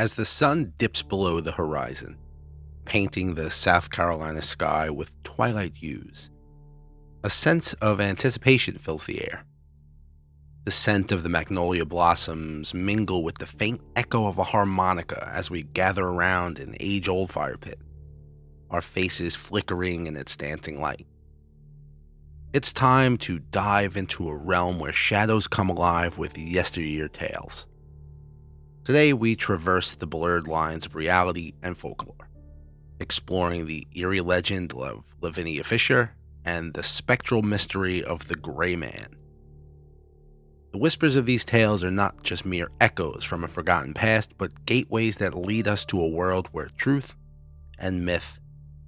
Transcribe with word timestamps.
As 0.00 0.14
the 0.14 0.24
sun 0.24 0.72
dips 0.78 1.02
below 1.02 1.42
the 1.42 1.52
horizon, 1.52 2.16
painting 2.86 3.34
the 3.34 3.50
South 3.50 3.90
Carolina 3.90 4.40
sky 4.40 4.88
with 4.88 5.22
twilight 5.24 5.76
hues, 5.76 6.30
a 7.22 7.28
sense 7.28 7.74
of 7.82 8.00
anticipation 8.00 8.78
fills 8.78 9.04
the 9.04 9.22
air. 9.30 9.44
The 10.64 10.70
scent 10.70 11.12
of 11.12 11.22
the 11.22 11.28
magnolia 11.28 11.84
blossoms 11.84 12.72
mingle 12.72 13.22
with 13.22 13.36
the 13.36 13.46
faint 13.46 13.82
echo 13.94 14.26
of 14.26 14.38
a 14.38 14.44
harmonica 14.44 15.30
as 15.30 15.50
we 15.50 15.64
gather 15.64 16.06
around 16.06 16.58
an 16.58 16.76
age 16.80 17.06
old 17.06 17.30
fire 17.30 17.58
pit, 17.58 17.78
our 18.70 18.80
faces 18.80 19.36
flickering 19.36 20.06
in 20.06 20.16
its 20.16 20.34
dancing 20.34 20.80
light. 20.80 21.06
It's 22.54 22.72
time 22.72 23.18
to 23.18 23.38
dive 23.38 23.98
into 23.98 24.30
a 24.30 24.34
realm 24.34 24.78
where 24.78 24.94
shadows 24.94 25.46
come 25.46 25.68
alive 25.68 26.16
with 26.16 26.38
yesteryear 26.38 27.08
tales. 27.08 27.66
Today, 28.84 29.12
we 29.12 29.36
traverse 29.36 29.94
the 29.94 30.06
blurred 30.06 30.48
lines 30.48 30.86
of 30.86 30.94
reality 30.94 31.52
and 31.62 31.76
folklore, 31.76 32.30
exploring 32.98 33.66
the 33.66 33.86
eerie 33.94 34.22
legend 34.22 34.72
of 34.72 35.12
Lavinia 35.20 35.62
Fisher 35.62 36.14
and 36.44 36.72
the 36.72 36.82
spectral 36.82 37.42
mystery 37.42 38.02
of 38.02 38.28
the 38.28 38.34
Gray 38.34 38.76
Man. 38.76 39.14
The 40.72 40.78
whispers 40.78 41.16
of 41.16 41.26
these 41.26 41.44
tales 41.44 41.84
are 41.84 41.90
not 41.90 42.22
just 42.22 42.46
mere 42.46 42.70
echoes 42.80 43.24
from 43.24 43.44
a 43.44 43.48
forgotten 43.48 43.92
past, 43.92 44.38
but 44.38 44.64
gateways 44.66 45.16
that 45.16 45.34
lead 45.34 45.68
us 45.68 45.84
to 45.86 46.00
a 46.00 46.08
world 46.08 46.48
where 46.52 46.68
truth 46.76 47.16
and 47.78 48.04
myth 48.04 48.38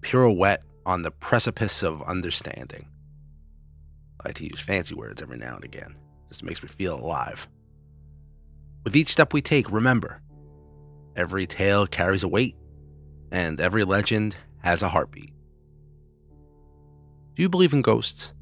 pirouette 0.00 0.64
on 0.86 1.02
the 1.02 1.10
precipice 1.10 1.82
of 1.82 2.02
understanding. 2.02 2.88
I 4.20 4.28
like 4.28 4.36
to 4.36 4.44
use 4.44 4.60
fancy 4.60 4.94
words 4.94 5.20
every 5.20 5.38
now 5.38 5.56
and 5.56 5.64
again, 5.64 5.96
just 6.28 6.42
makes 6.42 6.62
me 6.62 6.68
feel 6.68 6.94
alive. 6.94 7.48
With 8.84 8.96
each 8.96 9.10
step 9.10 9.32
we 9.32 9.42
take, 9.42 9.70
remember 9.70 10.20
every 11.14 11.46
tale 11.46 11.86
carries 11.86 12.22
a 12.22 12.28
weight, 12.28 12.56
and 13.30 13.60
every 13.60 13.84
legend 13.84 14.36
has 14.58 14.82
a 14.82 14.88
heartbeat. 14.88 15.32
Do 17.34 17.42
you 17.42 17.48
believe 17.48 17.72
in 17.72 17.82
ghosts? 17.82 18.32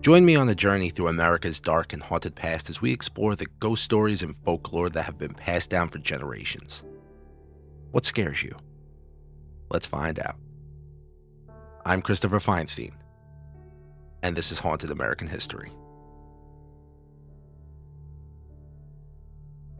Join 0.00 0.24
me 0.24 0.34
on 0.34 0.48
a 0.48 0.54
journey 0.54 0.90
through 0.90 1.08
America's 1.08 1.60
dark 1.60 1.92
and 1.92 2.02
haunted 2.02 2.34
past 2.34 2.68
as 2.68 2.82
we 2.82 2.92
explore 2.92 3.36
the 3.36 3.46
ghost 3.60 3.84
stories 3.84 4.22
and 4.22 4.36
folklore 4.44 4.90
that 4.90 5.04
have 5.04 5.18
been 5.18 5.34
passed 5.34 5.70
down 5.70 5.88
for 5.88 5.98
generations. 5.98 6.82
What 7.92 8.04
scares 8.04 8.42
you? 8.42 8.56
Let's 9.70 9.86
find 9.86 10.18
out. 10.18 10.36
I'm 11.84 12.02
Christopher 12.02 12.40
Feinstein, 12.40 12.92
and 14.22 14.36
this 14.36 14.50
is 14.50 14.58
Haunted 14.58 14.90
American 14.90 15.28
History. 15.28 15.70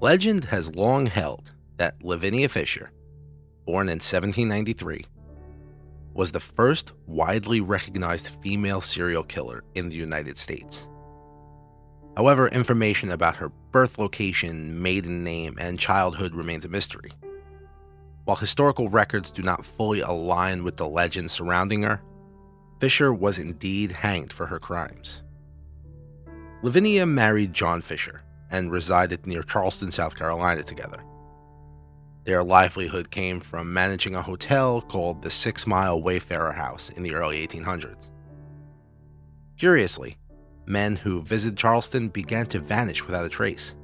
Legend 0.03 0.43
has 0.47 0.75
long 0.75 1.07
held 1.07 1.53
that 1.77 2.03
Lavinia 2.03 2.49
Fisher, 2.49 2.91
born 3.65 3.89
in 3.89 4.01
1793, 4.01 5.07
was 6.13 6.33
the 6.33 6.41
first 6.41 6.91
widely 7.07 7.61
recognized 7.61 8.27
female 8.43 8.81
serial 8.81 9.23
killer 9.23 9.63
in 9.77 9.89
the 9.89 9.95
United 9.95 10.37
States. 10.37 10.89
However, 12.17 12.49
information 12.49 13.13
about 13.13 13.37
her 13.37 13.51
birth 13.71 13.97
location, 13.97 14.83
maiden 14.83 15.23
name, 15.23 15.57
and 15.61 15.79
childhood 15.79 16.35
remains 16.35 16.65
a 16.65 16.69
mystery. 16.69 17.13
While 18.25 18.39
historical 18.39 18.89
records 18.89 19.31
do 19.31 19.45
not 19.45 19.65
fully 19.65 20.01
align 20.01 20.65
with 20.65 20.79
the 20.79 20.89
legend 20.89 21.31
surrounding 21.31 21.85
her, 21.85 22.03
Fisher 22.81 23.15
was 23.15 23.39
indeed 23.39 23.93
hanged 23.93 24.33
for 24.33 24.47
her 24.47 24.59
crimes. 24.59 25.23
Lavinia 26.65 27.07
married 27.07 27.53
John 27.53 27.81
Fisher, 27.81 28.23
and 28.53 28.71
resided 28.71 29.27
near 29.27 29.43
Charleston, 29.43 29.91
South 29.91 30.15
Carolina 30.15 30.63
together. 30.63 31.03
Their 32.25 32.45
livelihood 32.45 33.11
came 33.11 33.41
from 33.41 33.73
managing 33.73 34.15
a 34.15 34.23
hotel 34.23 34.81
called 34.81 35.23
the 35.23 35.31
Six 35.31 35.67
Mile 35.67 36.01
Wayfarer 36.01 36.53
House 36.53 36.91
in 36.91 37.03
the 37.03 37.15
early 37.15 37.45
1800s. 37.45 38.11
Curiously, 39.59 40.19
men 40.67 40.97
who 40.97 41.23
visited 41.23 41.59
Charleston 41.59 42.09
began 42.09 42.47
to 42.47 42.61
vanish 42.61 43.05
without 43.05 43.27
a 43.27 43.29
trace. 43.29 43.75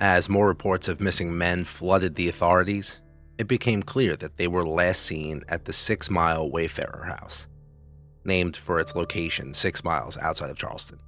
As 0.00 0.28
more 0.28 0.46
reports 0.46 0.88
of 0.88 1.00
missing 1.00 1.36
men 1.36 1.64
flooded 1.64 2.14
the 2.14 2.28
authorities, 2.28 3.02
it 3.36 3.48
became 3.48 3.82
clear 3.82 4.16
that 4.16 4.36
they 4.36 4.48
were 4.48 4.66
last 4.66 5.02
seen 5.02 5.42
at 5.48 5.64
the 5.64 5.72
Six 5.72 6.08
Mile 6.08 6.50
Wayfarer 6.50 7.04
House, 7.04 7.46
named 8.24 8.56
for 8.56 8.80
its 8.80 8.94
location 8.94 9.52
six 9.52 9.84
miles 9.84 10.16
outside 10.18 10.50
of 10.50 10.58
Charleston. 10.58 10.98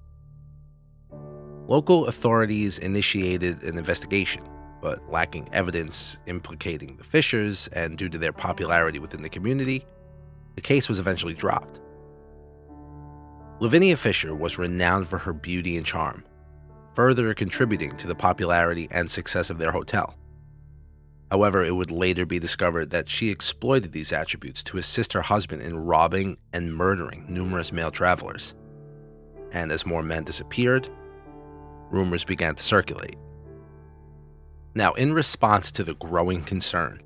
Local 1.68 2.06
authorities 2.06 2.78
initiated 2.78 3.64
an 3.64 3.76
investigation, 3.76 4.44
but 4.80 5.10
lacking 5.10 5.48
evidence 5.52 6.18
implicating 6.26 6.96
the 6.96 7.02
Fishers 7.02 7.66
and 7.68 7.98
due 7.98 8.08
to 8.08 8.18
their 8.18 8.32
popularity 8.32 9.00
within 9.00 9.22
the 9.22 9.28
community, 9.28 9.84
the 10.54 10.60
case 10.60 10.88
was 10.88 11.00
eventually 11.00 11.34
dropped. 11.34 11.80
Lavinia 13.58 13.96
Fisher 13.96 14.34
was 14.34 14.58
renowned 14.58 15.08
for 15.08 15.18
her 15.18 15.32
beauty 15.32 15.76
and 15.76 15.84
charm, 15.84 16.24
further 16.94 17.34
contributing 17.34 17.96
to 17.96 18.06
the 18.06 18.14
popularity 18.14 18.86
and 18.92 19.10
success 19.10 19.50
of 19.50 19.58
their 19.58 19.72
hotel. 19.72 20.14
However, 21.32 21.64
it 21.64 21.74
would 21.74 21.90
later 21.90 22.24
be 22.24 22.38
discovered 22.38 22.90
that 22.90 23.08
she 23.08 23.30
exploited 23.30 23.90
these 23.90 24.12
attributes 24.12 24.62
to 24.64 24.78
assist 24.78 25.12
her 25.14 25.22
husband 25.22 25.62
in 25.62 25.76
robbing 25.76 26.36
and 26.52 26.72
murdering 26.72 27.24
numerous 27.28 27.72
male 27.72 27.90
travelers. 27.90 28.54
And 29.50 29.72
as 29.72 29.84
more 29.84 30.04
men 30.04 30.22
disappeared, 30.22 30.88
rumors 31.90 32.24
began 32.24 32.54
to 32.54 32.62
circulate. 32.62 33.16
Now, 34.74 34.92
in 34.94 35.12
response 35.12 35.72
to 35.72 35.84
the 35.84 35.94
growing 35.94 36.42
concern, 36.42 37.02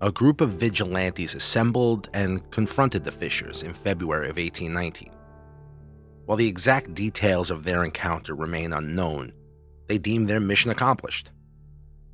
a 0.00 0.12
group 0.12 0.40
of 0.40 0.50
vigilantes 0.50 1.34
assembled 1.34 2.08
and 2.14 2.48
confronted 2.52 3.04
the 3.04 3.10
Fishers 3.10 3.62
in 3.64 3.74
February 3.74 4.28
of 4.28 4.36
1819. 4.36 5.10
While 6.26 6.36
the 6.38 6.46
exact 6.46 6.94
details 6.94 7.50
of 7.50 7.64
their 7.64 7.84
encounter 7.84 8.34
remain 8.34 8.72
unknown, 8.72 9.32
they 9.88 9.98
deemed 9.98 10.28
their 10.28 10.38
mission 10.38 10.70
accomplished, 10.70 11.30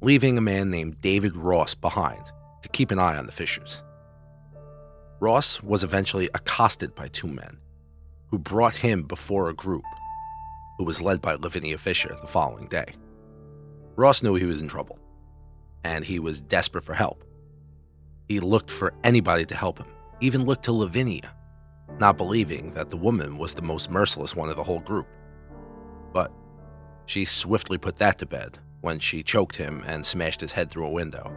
leaving 0.01 0.39
a 0.39 0.41
man 0.41 0.71
named 0.71 1.01
David 1.01 1.37
Ross 1.37 1.75
behind 1.75 2.23
to 2.63 2.69
keep 2.71 2.91
an 2.91 2.99
eye 2.99 3.19
on 3.19 3.27
the 3.27 3.33
Fishers. 3.33 3.83
Ross 5.21 5.63
was 5.63 5.85
eventually 5.85 6.31
accosted 6.33 6.95
by 6.95 7.09
two 7.09 7.29
men 7.29 7.59
who 8.31 8.39
brought 8.39 8.75
him 8.75 9.03
before 9.03 9.49
a 9.49 9.55
group 9.55 9.85
who 10.79 10.85
was 10.85 11.03
led 11.03 11.21
by 11.21 11.35
Lavinia 11.35 11.79
Fisher 11.79 12.17
the 12.21 12.27
following 12.27 12.67
day. 12.67 12.95
Ross 13.97 14.23
knew 14.23 14.35
he 14.35 14.45
was 14.45 14.61
in 14.61 14.69
trouble, 14.69 14.99
and 15.85 16.05
he 16.05 16.19
was 16.19 16.41
desperate 16.41 16.85
for 16.85 16.95
help. 16.95 17.25
He 18.29 18.41
looked 18.41 18.71
for 18.71 18.95
anybody 19.05 19.45
to 19.47 19.55
help 19.55 19.79
him, 19.79 19.87
even 20.21 20.45
looked 20.45 20.65
to 20.65 20.73
Lavinia, 20.73 21.35
not 21.99 22.17
believing 22.17 22.73
that 22.73 22.91
the 22.91 22.97
woman 22.97 23.39
was 23.39 23.55
the 23.55 23.63
most 23.63 23.91
merciless 23.91 24.35
one 24.35 24.49
of 24.49 24.57
the 24.57 24.65
whole 24.65 24.81
group. 24.81 25.07
But 26.13 26.33
she 27.07 27.25
swiftly 27.25 27.79
put 27.79 27.97
that 27.99 28.19
to 28.19 28.27
bed 28.27 28.59
when 28.81 28.99
she 28.99 29.23
choked 29.23 29.57
him 29.57 29.83
and 29.87 30.05
smashed 30.05 30.41
his 30.41 30.53
head 30.53 30.71
through 30.71 30.87
a 30.87 30.91
window. 30.91 31.33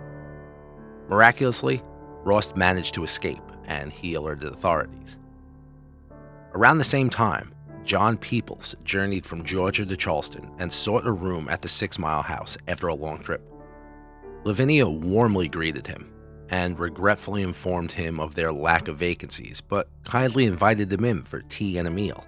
Miraculously, 1.10 1.82
Ross 2.24 2.56
managed 2.56 2.94
to 2.96 3.04
escape 3.04 3.44
and 3.66 3.92
he 3.92 4.14
alerted 4.14 4.52
authorities. 4.52 5.20
Around 6.54 6.78
the 6.78 6.84
same 6.84 7.10
time, 7.10 7.54
John 7.88 8.18
Peoples 8.18 8.76
journeyed 8.84 9.26
from 9.26 9.46
Georgia 9.46 9.86
to 9.86 9.96
Charleston 9.96 10.52
and 10.60 10.74
sought 10.74 11.08
a 11.08 11.12
room 11.12 11.48
at 11.48 11.62
the 11.62 11.70
Six 11.70 11.98
Mile 11.98 12.22
House 12.22 12.58
after 12.68 12.88
a 12.88 12.94
long 12.94 13.20
trip. 13.20 13.42
Lavinia 14.44 14.90
warmly 14.90 15.48
greeted 15.48 15.88
him 15.88 16.14
and 16.50 16.78
regretfully 16.78 17.44
informed 17.44 17.94
him 17.94 18.20
of 18.20 18.36
their 18.36 18.52
lack 18.52 18.90
of 18.90 18.98
vacancies, 18.98 19.62
but 19.62 19.88
kindly 20.04 20.44
invited 20.44 20.92
him 20.92 21.06
in 21.06 21.24
for 21.24 21.42
tea 21.44 21.78
and 21.78 21.88
a 21.88 21.92
meal. 21.92 22.26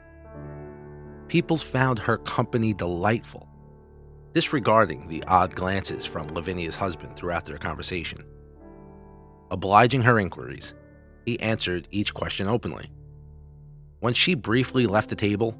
Peoples 1.28 1.62
found 1.62 2.00
her 2.00 2.20
company 2.20 2.74
delightful, 2.74 3.50
disregarding 4.34 5.10
the 5.10 5.22
odd 5.26 5.56
glances 5.56 6.06
from 6.06 6.30
Lavinia's 6.30 6.76
husband 6.76 7.18
throughout 7.18 7.46
their 7.46 7.58
conversation. 7.58 8.24
Obliging 9.52 10.04
her 10.04 10.20
inquiries, 10.20 10.74
he 11.26 11.38
answered 11.42 11.90
each 11.92 12.14
question 12.14 12.48
openly. 12.48 12.90
When 14.00 14.14
she 14.14 14.34
briefly 14.34 14.88
left 14.88 15.10
the 15.10 15.16
table, 15.16 15.58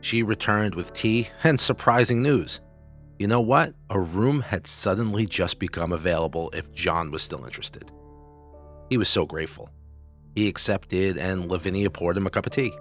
she 0.00 0.22
returned 0.22 0.74
with 0.74 0.92
tea 0.92 1.28
and 1.44 1.60
surprising 1.60 2.22
news. 2.22 2.60
You 3.18 3.26
know 3.26 3.40
what? 3.40 3.74
A 3.90 4.00
room 4.00 4.40
had 4.40 4.66
suddenly 4.66 5.26
just 5.26 5.58
become 5.58 5.92
available 5.92 6.50
if 6.54 6.72
John 6.72 7.10
was 7.10 7.22
still 7.22 7.44
interested. 7.44 7.90
He 8.88 8.96
was 8.96 9.08
so 9.08 9.26
grateful. 9.26 9.70
He 10.34 10.48
accepted, 10.48 11.16
and 11.16 11.50
Lavinia 11.50 11.90
poured 11.90 12.16
him 12.16 12.26
a 12.26 12.30
cup 12.30 12.46
of 12.46 12.52
tea. 12.52 12.72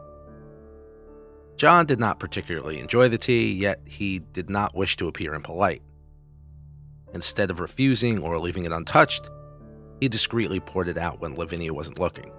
John 1.57 1.85
did 1.85 1.99
not 1.99 2.19
particularly 2.19 2.79
enjoy 2.79 3.07
the 3.07 3.17
tea, 3.17 3.53
yet 3.53 3.81
he 3.85 4.19
did 4.19 4.49
not 4.49 4.75
wish 4.75 4.97
to 4.97 5.07
appear 5.07 5.33
impolite. 5.33 5.81
Instead 7.13 7.49
of 7.49 7.61
refusing 7.61 8.19
or 8.19 8.37
leaving 8.39 8.65
it 8.65 8.73
untouched, 8.73 9.29
he 10.01 10.09
discreetly 10.09 10.59
poured 10.59 10.89
it 10.89 10.97
out 10.97 11.21
when 11.21 11.35
Lavinia 11.35 11.73
wasn't 11.73 11.99
looking. 11.99 12.29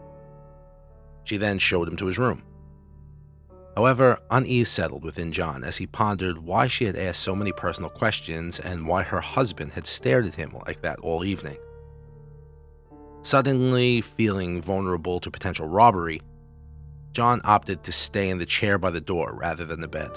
She 1.27 1.37
then 1.37 1.59
showed 1.59 1.89
him 1.89 1.97
to 1.97 2.07
his 2.07 2.19
room. 2.19 2.43
However, 3.77 4.19
unease 4.31 4.71
settled 4.71 5.05
within 5.05 5.33
John 5.33 5.63
as 5.63 5.77
he 5.77 5.87
pondered 5.87 6.39
why 6.39 6.67
she 6.67 6.87
had 6.87 6.97
asked 6.97 7.21
so 7.21 7.37
many 7.37 7.53
personal 7.53 7.91
questions 7.91 8.59
and 8.59 8.87
why 8.87 9.03
her 9.03 9.21
husband 9.21 9.73
had 9.73 9.87
stared 9.87 10.25
at 10.25 10.37
him 10.37 10.57
like 10.67 10.81
that 10.81 10.99
all 11.01 11.25
evening. 11.25 11.59
Suddenly 13.23 14.01
feeling 14.01 14.63
vulnerable 14.63 15.21
to 15.21 15.31
potential 15.31 15.69
robbery, 15.69 16.23
John 17.13 17.41
opted 17.45 17.83
to 17.83 17.93
stay 17.93 18.31
in 18.31 18.39
the 18.39 18.47
chair 18.47 18.79
by 18.79 18.91
the 18.91 19.01
door 19.01 19.35
rather 19.35 19.65
than 19.65 19.81
the 19.81 19.89
bed. 19.89 20.13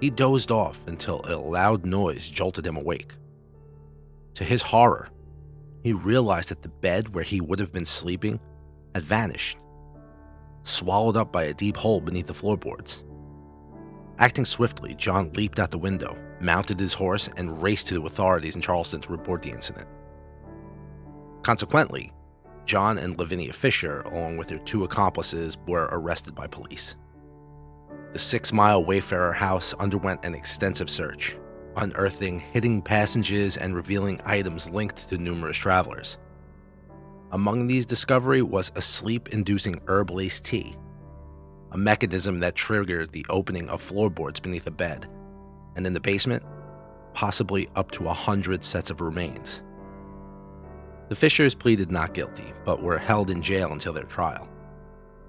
He 0.00 0.10
dozed 0.10 0.50
off 0.50 0.78
until 0.86 1.22
a 1.24 1.36
loud 1.36 1.86
noise 1.86 2.28
jolted 2.28 2.66
him 2.66 2.76
awake. 2.76 3.14
To 4.34 4.44
his 4.44 4.62
horror, 4.62 5.08
he 5.82 5.92
realized 5.92 6.50
that 6.50 6.62
the 6.62 6.68
bed 6.68 7.14
where 7.14 7.24
he 7.24 7.40
would 7.40 7.58
have 7.58 7.72
been 7.72 7.86
sleeping 7.86 8.38
had 8.94 9.04
vanished, 9.04 9.58
swallowed 10.62 11.16
up 11.16 11.32
by 11.32 11.44
a 11.44 11.54
deep 11.54 11.76
hole 11.76 12.00
beneath 12.00 12.26
the 12.26 12.34
floorboards. 12.34 13.04
Acting 14.18 14.44
swiftly, 14.44 14.94
John 14.94 15.32
leaped 15.32 15.58
out 15.58 15.70
the 15.70 15.78
window, 15.78 16.16
mounted 16.40 16.78
his 16.78 16.94
horse, 16.94 17.28
and 17.36 17.62
raced 17.62 17.88
to 17.88 17.94
the 17.94 18.06
authorities 18.06 18.54
in 18.54 18.62
Charleston 18.62 19.00
to 19.00 19.12
report 19.12 19.42
the 19.42 19.50
incident. 19.50 19.88
Consequently, 21.42 22.12
John 22.64 22.96
and 22.96 23.18
Lavinia 23.18 23.52
Fisher, 23.52 24.00
along 24.02 24.36
with 24.36 24.48
their 24.48 24.58
two 24.58 24.84
accomplices, 24.84 25.58
were 25.66 25.88
arrested 25.90 26.34
by 26.34 26.46
police. 26.46 26.96
The 28.12 28.18
six 28.18 28.52
mile 28.52 28.84
Wayfarer 28.84 29.32
house 29.32 29.74
underwent 29.74 30.24
an 30.24 30.34
extensive 30.34 30.88
search, 30.88 31.36
unearthing 31.76 32.38
hidden 32.38 32.80
passages 32.80 33.56
and 33.56 33.74
revealing 33.74 34.20
items 34.24 34.70
linked 34.70 35.08
to 35.08 35.18
numerous 35.18 35.56
travelers. 35.56 36.16
Among 37.32 37.66
these 37.66 37.86
discovery 37.86 38.42
was 38.42 38.70
a 38.76 38.82
sleep-inducing 38.82 39.80
herb-laced 39.88 40.44
tea, 40.44 40.76
a 41.72 41.78
mechanism 41.78 42.38
that 42.38 42.54
triggered 42.54 43.10
the 43.10 43.26
opening 43.28 43.68
of 43.68 43.82
floorboards 43.82 44.40
beneath 44.40 44.66
a 44.66 44.70
bed, 44.70 45.08
and 45.74 45.86
in 45.86 45.94
the 45.94 46.00
basement, 46.00 46.44
possibly 47.12 47.68
up 47.74 47.90
to 47.92 48.08
a 48.08 48.12
hundred 48.12 48.62
sets 48.62 48.90
of 48.90 49.00
remains. 49.00 49.62
The 51.08 51.16
Fishers 51.16 51.54
pleaded 51.54 51.90
not 51.90 52.14
guilty, 52.14 52.52
but 52.64 52.82
were 52.82 52.98
held 52.98 53.30
in 53.30 53.42
jail 53.42 53.72
until 53.72 53.92
their 53.92 54.04
trial. 54.04 54.48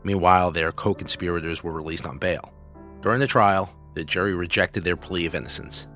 Meanwhile, 0.04 0.52
their 0.52 0.72
co-conspirators 0.72 1.64
were 1.64 1.72
released 1.74 2.06
on 2.06 2.20
bail. 2.20 2.54
During 3.02 3.20
the 3.20 3.28
trial, 3.28 3.74
the 3.96 4.04
jury 4.04 4.36
rejected 4.36 4.84
their 4.84 4.98
plea 4.98 5.26
of 5.26 5.36
innocence, 5.36 5.88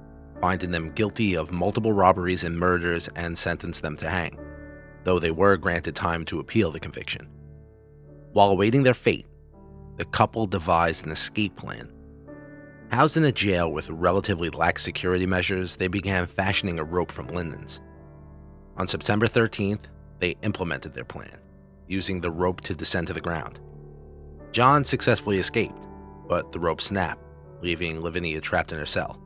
finding 0.42 0.72
them 0.72 0.92
guilty 0.92 1.36
of 1.36 1.52
multiple 1.52 1.94
robberies 1.94 2.44
and 2.44 2.58
murders 2.58 3.10
and 3.16 3.38
sentenced 3.38 3.82
them 3.84 3.96
to 3.98 4.10
hang 4.10 4.38
though 5.04 5.20
they 5.20 5.32
were 5.32 5.58
granted 5.58 5.96
time 5.96 6.26
to 6.26 6.40
appeal 6.40 6.72
the 6.72 6.80
conviction. 6.80 7.28
While 8.34 8.50
awaiting 8.50 8.84
their 8.84 8.94
fate, 8.94 9.26
the 9.98 10.06
couple 10.06 10.48
devised 10.48 11.06
an 11.06 11.12
escape 11.12 11.56
plan. 11.56 11.92
Housed 12.92 13.18
in 13.18 13.24
a 13.24 13.32
jail 13.32 13.72
with 13.72 13.90
relatively 13.90 14.50
lax 14.50 14.84
security 14.84 15.26
measures, 15.26 15.76
they 15.76 15.88
began 15.88 16.26
fashioning 16.26 16.80
a 16.80 16.84
rope 16.84 17.12
from 17.12 17.28
linens. 17.28 17.82
On 18.78 18.88
September 18.88 19.28
13th, 19.28 19.84
they 20.20 20.36
implemented 20.42 20.94
their 20.94 21.04
plan, 21.04 21.38
using 21.88 22.22
the 22.22 22.32
rope 22.32 22.62
to 22.62 22.74
descend 22.74 23.08
to 23.08 23.14
the 23.14 23.22
ground. 23.22 23.60
John 24.52 24.86
successfully 24.86 25.38
escaped, 25.38 25.86
but 26.28 26.52
the 26.52 26.60
rope 26.60 26.82
snapped, 26.82 27.22
leaving 27.62 28.02
Lavinia 28.02 28.42
trapped 28.42 28.72
in 28.72 28.80
her 28.80 28.86
cell. 28.86 29.22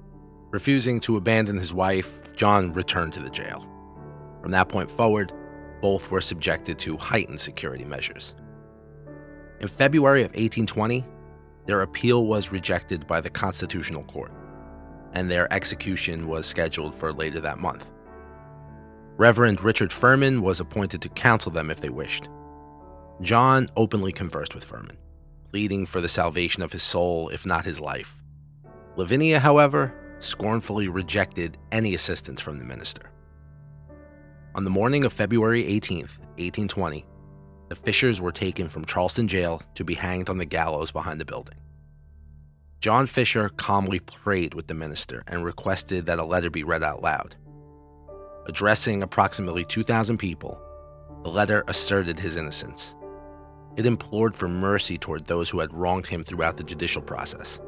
Refusing 0.52 1.00
to 1.02 1.18
abandon 1.18 1.58
his 1.58 1.74
wife, 1.74 2.36
John 2.36 2.74
returned 2.74 3.14
to 3.14 3.20
the 3.20 3.30
jail. 3.30 3.68
From 4.42 4.52
that 4.52 4.70
point 4.70 4.92
forward, 4.92 5.32
both 5.84 6.10
were 6.10 6.22
subjected 6.22 6.80
to 6.80 6.96
heightened 6.96 7.42
security 7.42 7.84
measures. 7.84 8.36
In 9.60 9.68
February 9.68 10.22
of 10.22 10.30
1820, 10.30 11.06
their 11.66 11.82
appeal 11.82 12.26
was 12.26 12.54
rejected 12.54 13.06
by 13.06 13.20
the 13.20 13.30
Constitutional 13.30 14.06
Court, 14.06 14.32
and 15.12 15.30
their 15.30 15.52
execution 15.54 16.30
was 16.30 16.46
scheduled 16.46 16.96
for 16.96 17.12
later 17.12 17.42
that 17.42 17.60
month. 17.60 17.86
Reverend 19.18 19.60
Richard 19.60 19.92
Furman 19.92 20.42
was 20.42 20.62
appointed 20.62 21.02
to 21.02 21.10
counsel 21.10 21.52
them 21.52 21.70
if 21.70 21.82
they 21.82 21.90
wished. 21.90 22.30
John 23.20 23.68
openly 23.76 24.14
conversed 24.14 24.56
with 24.56 24.64
Furman, 24.64 24.98
pleading 25.52 25.86
for 25.86 26.00
the 26.00 26.08
salvation 26.08 26.64
of 26.64 26.72
his 26.72 26.82
soul, 26.82 27.28
if 27.28 27.46
not 27.46 27.66
his 27.66 27.82
life. 27.82 28.24
Lavinia, 28.96 29.38
however, 29.38 29.94
scornfully 30.20 30.88
rejected 30.88 31.58
any 31.74 31.94
assistance 31.94 32.40
from 32.40 32.58
the 32.58 32.64
minister. 32.64 33.13
On 34.56 34.64
the 34.64 34.70
morning 34.70 35.04
of 35.04 35.12
February 35.12 35.66
18, 35.66 36.02
1820, 36.02 37.06
the 37.70 37.76
Fishers 37.76 38.22
were 38.22 38.32
taken 38.32 38.70
from 38.70 38.86
Charleston 38.86 39.28
jail 39.28 39.64
to 39.74 39.84
be 39.84 39.96
hanged 39.96 40.30
on 40.30 40.38
the 40.38 40.46
gallows 40.46 40.92
behind 40.92 41.20
the 41.20 41.26
building. 41.26 41.56
John 42.80 43.08
Fisher 43.08 43.50
calmly 43.50 44.00
prayed 44.00 44.54
with 44.54 44.68
the 44.68 44.76
minister 44.76 45.24
and 45.26 45.44
requested 45.44 46.06
that 46.06 46.20
a 46.20 46.24
letter 46.24 46.52
be 46.52 46.64
read 46.64 46.84
out 46.84 47.02
loud. 47.02 47.36
Addressing 48.46 49.02
approximately 49.02 49.66
2,000 49.66 50.20
people, 50.20 50.62
the 51.24 51.30
letter 51.30 51.64
asserted 51.68 52.20
his 52.20 52.36
innocence. 52.36 52.96
It 53.76 53.88
implored 53.88 54.36
for 54.36 54.48
mercy 54.48 55.00
toward 55.00 55.26
those 55.26 55.50
who 55.50 55.62
had 55.62 55.74
wronged 55.74 56.06
him 56.06 56.24
throughout 56.24 56.58
the 56.58 56.64
judicial 56.64 57.02
process. 57.02 57.60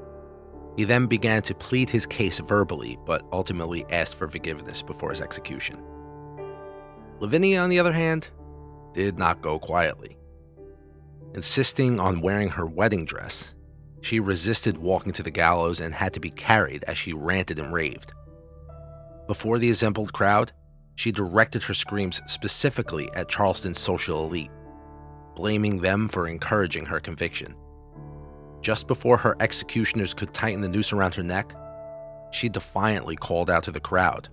He 0.77 0.83
then 0.83 1.07
began 1.07 1.41
to 1.43 1.55
plead 1.55 1.89
his 1.89 2.05
case 2.05 2.37
verbally, 2.37 2.99
but 3.07 3.25
ultimately 3.31 3.87
asked 3.89 4.13
for 4.15 4.27
forgiveness 4.27 4.83
before 4.83 5.09
his 5.09 5.21
execution. 5.21 5.81
Lavinia, 7.19 7.59
on 7.61 7.69
the 7.69 7.79
other 7.79 7.93
hand, 7.93 8.27
did 8.93 9.17
not 9.17 9.41
go 9.41 9.57
quietly. 9.57 10.17
Insisting 11.33 11.99
on 11.99 12.21
wearing 12.21 12.49
her 12.49 12.65
wedding 12.65 13.05
dress, 13.05 13.55
she 14.01 14.19
resisted 14.19 14.77
walking 14.77 15.11
to 15.13 15.23
the 15.23 15.31
gallows 15.31 15.81
and 15.81 15.93
had 15.93 16.13
to 16.13 16.19
be 16.19 16.29
carried 16.29 16.83
as 16.85 16.97
she 16.97 17.13
ranted 17.13 17.57
and 17.57 17.73
raved. 17.73 18.13
Before 19.27 19.57
the 19.57 19.69
assembled 19.69 20.13
crowd, 20.13 20.51
she 20.95 21.11
directed 21.11 21.63
her 21.63 21.73
screams 21.73 22.21
specifically 22.27 23.09
at 23.13 23.27
Charleston's 23.27 23.79
social 23.79 24.25
elite, 24.25 24.51
blaming 25.35 25.81
them 25.81 26.07
for 26.07 26.27
encouraging 26.27 26.85
her 26.85 26.99
conviction. 26.99 27.55
Just 28.61 28.87
before 28.87 29.17
her 29.17 29.35
executioners 29.39 30.13
could 30.13 30.33
tighten 30.33 30.61
the 30.61 30.69
noose 30.69 30.93
around 30.93 31.15
her 31.15 31.23
neck, 31.23 31.53
she 32.31 32.49
defiantly 32.49 33.15
called 33.15 33.49
out 33.49 33.63
to 33.63 33.71
the 33.71 33.79
crowd 33.79 34.29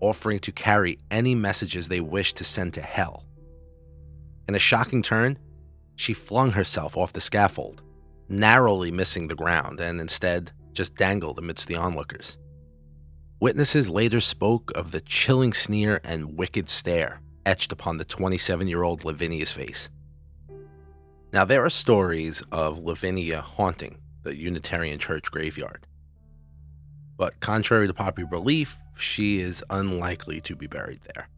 offering 0.00 0.38
to 0.40 0.52
carry 0.52 0.98
any 1.10 1.34
messages 1.34 1.88
they 1.88 2.00
wished 2.00 2.36
to 2.36 2.44
send 2.44 2.74
to 2.74 2.82
hell. 2.82 3.24
In 4.48 4.54
a 4.54 4.58
shocking 4.58 5.02
turn, 5.02 5.38
she 5.96 6.12
flung 6.12 6.52
herself 6.52 6.96
off 6.96 7.12
the 7.12 7.20
scaffold, 7.20 7.82
narrowly 8.28 8.90
missing 8.90 9.28
the 9.28 9.34
ground, 9.34 9.80
and 9.80 10.00
instead 10.00 10.52
just 10.72 10.96
dangled 10.96 11.38
amidst 11.38 11.68
the 11.68 11.76
onlookers. 11.76 12.36
Witnesses 13.40 13.88
later 13.90 14.20
spoke 14.20 14.70
of 14.74 14.90
the 14.90 15.00
chilling 15.00 15.52
sneer 15.52 16.00
and 16.04 16.36
wicked 16.36 16.68
stare 16.68 17.20
etched 17.46 17.72
upon 17.72 17.98
the 17.98 18.04
27 18.04 18.66
year 18.66 18.82
old 18.82 19.04
Lavinia's 19.04 19.52
face. 19.52 19.88
Now, 21.32 21.44
there 21.44 21.64
are 21.64 21.70
stories 21.70 22.42
of 22.52 22.78
Lavinia 22.78 23.40
haunting 23.40 23.98
the 24.22 24.36
Unitarian 24.36 24.98
Church 24.98 25.30
graveyard. 25.30 25.86
But 27.16 27.40
contrary 27.40 27.86
to 27.86 27.94
popular 27.94 28.28
belief, 28.28 28.78
she 28.96 29.40
is 29.40 29.64
unlikely 29.70 30.40
to 30.42 30.56
be 30.56 30.66
buried 30.66 31.00
there. 31.14 31.28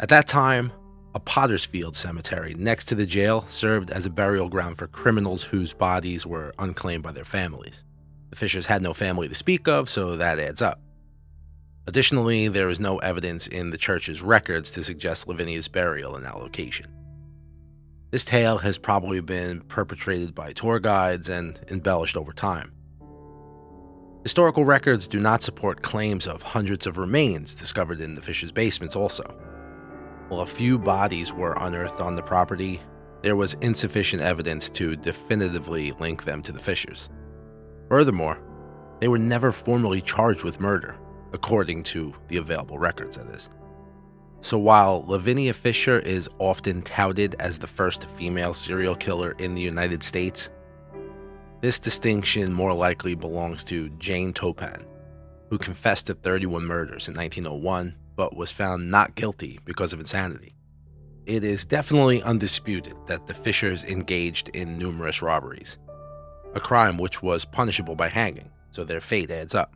At 0.00 0.08
that 0.10 0.28
time, 0.28 0.72
a 1.14 1.20
Pottersfield 1.20 1.96
cemetery 1.96 2.54
next 2.54 2.84
to 2.86 2.94
the 2.94 3.06
jail 3.06 3.44
served 3.48 3.90
as 3.90 4.06
a 4.06 4.10
burial 4.10 4.48
ground 4.48 4.78
for 4.78 4.86
criminals 4.86 5.42
whose 5.44 5.72
bodies 5.72 6.26
were 6.26 6.54
unclaimed 6.58 7.02
by 7.02 7.12
their 7.12 7.24
families. 7.24 7.82
The 8.30 8.36
Fishers 8.36 8.66
had 8.66 8.82
no 8.82 8.92
family 8.92 9.28
to 9.28 9.34
speak 9.34 9.66
of, 9.66 9.88
so 9.88 10.16
that 10.16 10.38
adds 10.38 10.60
up. 10.62 10.80
Additionally, 11.86 12.48
there 12.48 12.68
is 12.68 12.78
no 12.78 12.98
evidence 12.98 13.46
in 13.46 13.70
the 13.70 13.78
church's 13.78 14.20
records 14.20 14.70
to 14.72 14.84
suggest 14.84 15.26
Lavinia's 15.26 15.68
burial 15.68 16.14
in 16.16 16.22
that 16.24 16.36
location. 16.36 16.86
This 18.10 18.24
tale 18.26 18.58
has 18.58 18.76
probably 18.76 19.20
been 19.20 19.62
perpetrated 19.62 20.34
by 20.34 20.52
tour 20.52 20.78
guides 20.78 21.30
and 21.30 21.58
embellished 21.70 22.16
over 22.16 22.32
time. 22.32 22.72
Historical 24.22 24.64
records 24.64 25.06
do 25.06 25.20
not 25.20 25.42
support 25.42 25.82
claims 25.82 26.26
of 26.26 26.42
hundreds 26.42 26.86
of 26.86 26.98
remains 26.98 27.54
discovered 27.54 28.00
in 28.00 28.14
the 28.14 28.22
Fishers' 28.22 28.52
basements, 28.52 28.96
also. 28.96 29.24
While 30.28 30.40
a 30.40 30.46
few 30.46 30.78
bodies 30.78 31.32
were 31.32 31.56
unearthed 31.60 32.00
on 32.00 32.16
the 32.16 32.22
property, 32.22 32.80
there 33.22 33.36
was 33.36 33.54
insufficient 33.60 34.20
evidence 34.22 34.68
to 34.70 34.96
definitively 34.96 35.92
link 35.92 36.24
them 36.24 36.42
to 36.42 36.52
the 36.52 36.58
Fishers. 36.58 37.08
Furthermore, 37.88 38.40
they 39.00 39.08
were 39.08 39.18
never 39.18 39.52
formally 39.52 40.00
charged 40.00 40.44
with 40.44 40.60
murder, 40.60 40.96
according 41.32 41.84
to 41.84 42.12
the 42.26 42.36
available 42.36 42.78
records, 42.78 43.16
that 43.16 43.28
is. 43.34 43.48
So 44.40 44.58
while 44.58 45.04
Lavinia 45.06 45.52
Fisher 45.52 45.98
is 45.98 46.28
often 46.38 46.82
touted 46.82 47.34
as 47.38 47.58
the 47.58 47.66
first 47.66 48.06
female 48.10 48.52
serial 48.52 48.94
killer 48.94 49.32
in 49.38 49.54
the 49.54 49.62
United 49.62 50.02
States, 50.02 50.50
this 51.60 51.78
distinction 51.78 52.52
more 52.52 52.72
likely 52.72 53.14
belongs 53.14 53.64
to 53.64 53.88
Jane 53.98 54.32
Toppan, 54.32 54.84
who 55.50 55.58
confessed 55.58 56.06
to 56.06 56.14
31 56.14 56.64
murders 56.64 57.08
in 57.08 57.14
1901 57.14 57.96
but 58.16 58.36
was 58.36 58.50
found 58.50 58.90
not 58.90 59.14
guilty 59.14 59.60
because 59.64 59.92
of 59.92 60.00
insanity. 60.00 60.54
It 61.26 61.44
is 61.44 61.64
definitely 61.64 62.22
undisputed 62.22 62.94
that 63.06 63.26
the 63.26 63.34
Fishers 63.34 63.84
engaged 63.84 64.48
in 64.48 64.78
numerous 64.78 65.22
robberies. 65.22 65.78
a 66.54 66.60
crime 66.60 66.96
which 66.98 67.22
was 67.22 67.44
punishable 67.44 67.94
by 67.94 68.08
hanging, 68.08 68.50
so 68.70 68.82
their 68.82 69.00
fate 69.00 69.30
adds 69.30 69.54
up. 69.54 69.74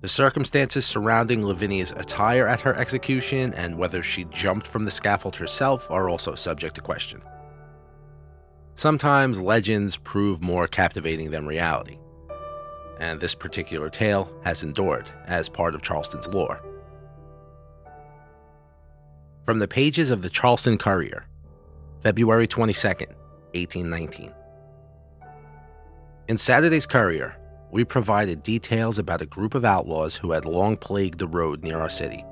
The 0.00 0.08
circumstances 0.08 0.86
surrounding 0.86 1.42
Lavinia's 1.42 1.92
attire 1.92 2.46
at 2.46 2.60
her 2.60 2.74
execution 2.74 3.52
and 3.54 3.76
whether 3.76 4.02
she 4.02 4.24
jumped 4.26 4.66
from 4.66 4.84
the 4.84 4.90
scaffold 4.90 5.34
herself 5.34 5.90
are 5.90 6.08
also 6.08 6.36
subject 6.36 6.76
to 6.76 6.80
question. 6.80 7.20
Sometimes 8.78 9.40
legends 9.40 9.96
prove 9.96 10.40
more 10.40 10.68
captivating 10.68 11.32
than 11.32 11.48
reality, 11.48 11.98
and 13.00 13.18
this 13.18 13.34
particular 13.34 13.90
tale 13.90 14.30
has 14.44 14.62
endured 14.62 15.10
as 15.26 15.48
part 15.48 15.74
of 15.74 15.82
Charleston's 15.82 16.28
lore. 16.28 16.62
From 19.44 19.58
the 19.58 19.66
pages 19.66 20.12
of 20.12 20.22
the 20.22 20.30
Charleston 20.30 20.78
Courier, 20.78 21.26
February 22.04 22.46
22, 22.46 22.86
1819. 22.86 24.32
In 26.28 26.38
Saturday's 26.38 26.86
Courier, 26.86 27.36
we 27.72 27.82
provided 27.82 28.44
details 28.44 29.00
about 29.00 29.22
a 29.22 29.26
group 29.26 29.56
of 29.56 29.64
outlaws 29.64 30.14
who 30.14 30.30
had 30.30 30.44
long 30.44 30.76
plagued 30.76 31.18
the 31.18 31.26
road 31.26 31.64
near 31.64 31.80
our 31.80 31.90
city, 31.90 32.24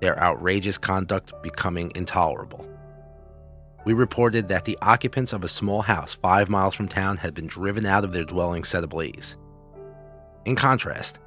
their 0.00 0.20
outrageous 0.20 0.76
conduct 0.76 1.32
becoming 1.40 1.92
intolerable. 1.94 2.68
We 3.84 3.92
reported 3.92 4.48
that 4.48 4.64
the 4.64 4.78
occupants 4.80 5.32
of 5.32 5.44
a 5.44 5.48
small 5.48 5.82
house 5.82 6.14
five 6.14 6.48
miles 6.48 6.74
from 6.74 6.88
town 6.88 7.18
had 7.18 7.34
been 7.34 7.46
driven 7.46 7.84
out 7.84 8.04
of 8.04 8.12
their 8.12 8.24
dwelling 8.24 8.64
set 8.64 8.84
ablaze. 8.84 9.36
In 10.44 10.56
contrast, 10.56 11.18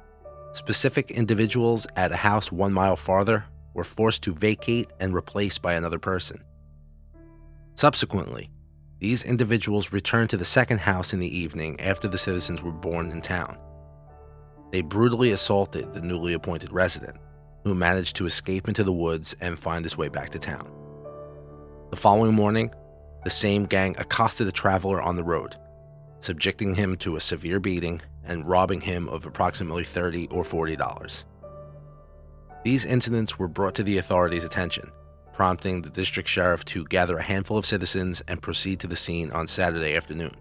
specific 0.52 1.10
individuals 1.10 1.86
at 1.96 2.12
a 2.12 2.16
house 2.16 2.50
one 2.50 2.72
mile 2.72 2.96
farther 2.96 3.44
were 3.74 3.84
forced 3.84 4.22
to 4.24 4.34
vacate 4.34 4.90
and 4.98 5.14
replaced 5.14 5.62
by 5.62 5.74
another 5.74 5.98
person. 5.98 6.42
Subsequently, 7.74 8.50
these 8.98 9.22
individuals 9.22 9.92
returned 9.92 10.30
to 10.30 10.36
the 10.36 10.44
second 10.44 10.78
house 10.78 11.12
in 11.12 11.20
the 11.20 11.38
evening 11.38 11.80
after 11.80 12.08
the 12.08 12.18
citizens 12.18 12.60
were 12.60 12.72
born 12.72 13.12
in 13.12 13.22
town. 13.22 13.56
They 14.72 14.80
brutally 14.80 15.30
assaulted 15.30 15.92
the 15.92 16.00
newly 16.00 16.32
appointed 16.32 16.72
resident, 16.72 17.16
who 17.62 17.76
managed 17.76 18.16
to 18.16 18.26
escape 18.26 18.66
into 18.66 18.82
the 18.82 18.92
woods 18.92 19.36
and 19.40 19.58
find 19.58 19.84
his 19.84 19.96
way 19.96 20.08
back 20.08 20.30
to 20.30 20.38
town. 20.40 20.68
The 21.90 21.96
following 21.96 22.34
morning, 22.34 22.70
the 23.24 23.30
same 23.30 23.64
gang 23.64 23.96
accosted 23.98 24.46
a 24.46 24.52
traveler 24.52 25.00
on 25.00 25.16
the 25.16 25.24
road, 25.24 25.56
subjecting 26.20 26.74
him 26.74 26.96
to 26.98 27.16
a 27.16 27.20
severe 27.20 27.60
beating 27.60 28.02
and 28.24 28.46
robbing 28.46 28.82
him 28.82 29.08
of 29.08 29.24
approximately 29.24 29.84
30 29.84 30.28
or 30.28 30.42
$40. 30.44 31.24
These 32.62 32.84
incidents 32.84 33.38
were 33.38 33.48
brought 33.48 33.74
to 33.76 33.82
the 33.82 33.96
authorities' 33.96 34.44
attention, 34.44 34.92
prompting 35.32 35.80
the 35.80 35.88
district 35.88 36.28
sheriff 36.28 36.62
to 36.66 36.84
gather 36.84 37.16
a 37.16 37.22
handful 37.22 37.56
of 37.56 37.64
citizens 37.64 38.22
and 38.28 38.42
proceed 38.42 38.80
to 38.80 38.86
the 38.86 38.94
scene 38.94 39.30
on 39.30 39.46
Saturday 39.46 39.96
afternoon. 39.96 40.36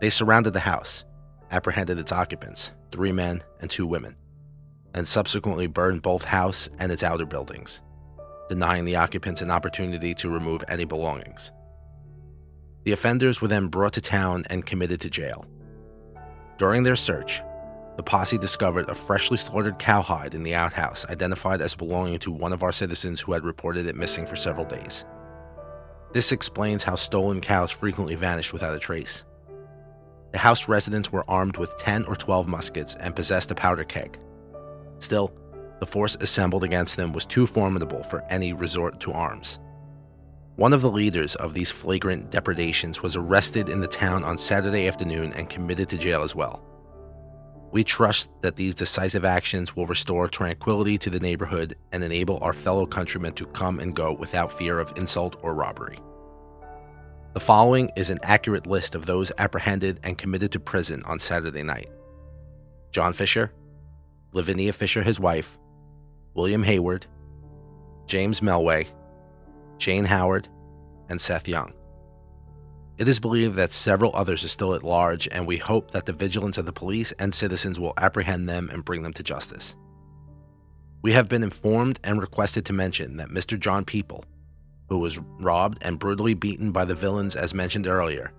They 0.00 0.10
surrounded 0.10 0.54
the 0.54 0.60
house, 0.60 1.04
apprehended 1.52 2.00
its 2.00 2.10
occupants, 2.10 2.72
three 2.90 3.12
men 3.12 3.44
and 3.60 3.70
two 3.70 3.86
women, 3.86 4.16
and 4.92 5.06
subsequently 5.06 5.68
burned 5.68 6.02
both 6.02 6.24
house 6.24 6.68
and 6.80 6.90
its 6.90 7.04
outer 7.04 7.26
buildings, 7.26 7.80
denying 8.48 8.84
the 8.84 8.96
occupants 8.96 9.42
an 9.42 9.50
opportunity 9.50 10.14
to 10.14 10.30
remove 10.30 10.64
any 10.68 10.84
belongings. 10.84 11.50
The 12.84 12.92
offenders 12.92 13.40
were 13.40 13.48
then 13.48 13.66
brought 13.66 13.94
to 13.94 14.00
town 14.00 14.44
and 14.48 14.64
committed 14.64 15.00
to 15.00 15.10
jail. 15.10 15.44
During 16.58 16.84
their 16.84 16.96
search, 16.96 17.42
the 17.96 18.02
posse 18.02 18.38
discovered 18.38 18.88
a 18.88 18.94
freshly 18.94 19.36
slaughtered 19.36 19.78
cowhide 19.78 20.34
in 20.34 20.42
the 20.42 20.54
outhouse, 20.54 21.06
identified 21.06 21.60
as 21.60 21.74
belonging 21.74 22.18
to 22.20 22.30
one 22.30 22.52
of 22.52 22.62
our 22.62 22.72
citizens 22.72 23.20
who 23.20 23.32
had 23.32 23.44
reported 23.44 23.86
it 23.86 23.96
missing 23.96 24.26
for 24.26 24.36
several 24.36 24.66
days. 24.66 25.04
This 26.12 26.30
explains 26.32 26.84
how 26.84 26.94
stolen 26.94 27.40
cows 27.40 27.70
frequently 27.70 28.14
vanish 28.14 28.52
without 28.52 28.74
a 28.74 28.78
trace. 28.78 29.24
The 30.32 30.38
house 30.38 30.68
residents 30.68 31.10
were 31.10 31.28
armed 31.28 31.56
with 31.56 31.76
10 31.78 32.04
or 32.04 32.14
12 32.14 32.46
muskets 32.46 32.94
and 32.96 33.16
possessed 33.16 33.50
a 33.50 33.54
powder 33.54 33.84
keg. 33.84 34.18
Still, 34.98 35.32
the 35.78 35.86
force 35.86 36.16
assembled 36.20 36.64
against 36.64 36.96
them 36.96 37.12
was 37.12 37.26
too 37.26 37.46
formidable 37.46 38.02
for 38.04 38.22
any 38.30 38.52
resort 38.52 39.00
to 39.00 39.12
arms. 39.12 39.58
One 40.56 40.72
of 40.72 40.80
the 40.80 40.90
leaders 40.90 41.34
of 41.36 41.52
these 41.52 41.70
flagrant 41.70 42.30
depredations 42.30 43.02
was 43.02 43.14
arrested 43.14 43.68
in 43.68 43.80
the 43.80 43.86
town 43.86 44.24
on 44.24 44.38
Saturday 44.38 44.88
afternoon 44.88 45.34
and 45.34 45.50
committed 45.50 45.90
to 45.90 45.98
jail 45.98 46.22
as 46.22 46.34
well. 46.34 46.62
We 47.72 47.84
trust 47.84 48.30
that 48.40 48.56
these 48.56 48.74
decisive 48.74 49.24
actions 49.24 49.76
will 49.76 49.86
restore 49.86 50.28
tranquility 50.28 50.96
to 50.96 51.10
the 51.10 51.20
neighborhood 51.20 51.76
and 51.92 52.02
enable 52.02 52.38
our 52.42 52.54
fellow 52.54 52.86
countrymen 52.86 53.34
to 53.34 53.44
come 53.46 53.80
and 53.80 53.94
go 53.94 54.14
without 54.14 54.50
fear 54.50 54.78
of 54.78 54.96
insult 54.96 55.36
or 55.42 55.54
robbery. 55.54 55.98
The 57.34 57.40
following 57.40 57.90
is 57.94 58.08
an 58.08 58.20
accurate 58.22 58.66
list 58.66 58.94
of 58.94 59.04
those 59.04 59.30
apprehended 59.36 60.00
and 60.02 60.16
committed 60.16 60.52
to 60.52 60.60
prison 60.60 61.02
on 61.04 61.18
Saturday 61.18 61.62
night 61.62 61.90
John 62.92 63.12
Fisher, 63.12 63.52
Lavinia 64.32 64.72
Fisher, 64.72 65.02
his 65.02 65.20
wife, 65.20 65.58
William 66.36 66.62
Hayward, 66.64 67.06
James 68.06 68.40
Melway, 68.40 68.86
Jane 69.78 70.04
Howard, 70.04 70.48
and 71.08 71.18
Seth 71.18 71.48
Young. 71.48 71.72
It 72.98 73.08
is 73.08 73.18
believed 73.18 73.56
that 73.56 73.72
several 73.72 74.14
others 74.14 74.44
are 74.44 74.48
still 74.48 74.74
at 74.74 74.82
large, 74.82 75.26
and 75.28 75.46
we 75.46 75.56
hope 75.56 75.92
that 75.92 76.04
the 76.04 76.12
vigilance 76.12 76.58
of 76.58 76.66
the 76.66 76.72
police 76.72 77.12
and 77.12 77.34
citizens 77.34 77.80
will 77.80 77.94
apprehend 77.96 78.48
them 78.48 78.68
and 78.70 78.84
bring 78.84 79.02
them 79.02 79.14
to 79.14 79.22
justice. 79.22 79.76
We 81.00 81.12
have 81.12 81.28
been 81.28 81.42
informed 81.42 82.00
and 82.04 82.20
requested 82.20 82.66
to 82.66 82.72
mention 82.74 83.16
that 83.16 83.28
Mr. 83.30 83.58
John 83.58 83.86
People, 83.86 84.24
who 84.90 84.98
was 84.98 85.18
robbed 85.40 85.78
and 85.80 85.98
brutally 85.98 86.34
beaten 86.34 86.70
by 86.70 86.84
the 86.84 86.94
villains 86.94 87.34
as 87.34 87.54
mentioned 87.54 87.86
earlier, 87.86 88.32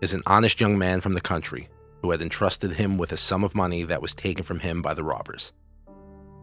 is 0.00 0.14
an 0.14 0.22
honest 0.26 0.60
young 0.60 0.78
man 0.78 1.00
from 1.00 1.14
the 1.14 1.20
country 1.20 1.68
who 2.02 2.10
had 2.10 2.22
entrusted 2.22 2.74
him 2.74 2.98
with 2.98 3.12
a 3.12 3.16
sum 3.16 3.44
of 3.44 3.54
money 3.54 3.84
that 3.84 4.02
was 4.02 4.14
taken 4.14 4.44
from 4.44 4.60
him 4.60 4.82
by 4.82 4.94
the 4.94 5.04
robbers. 5.04 5.52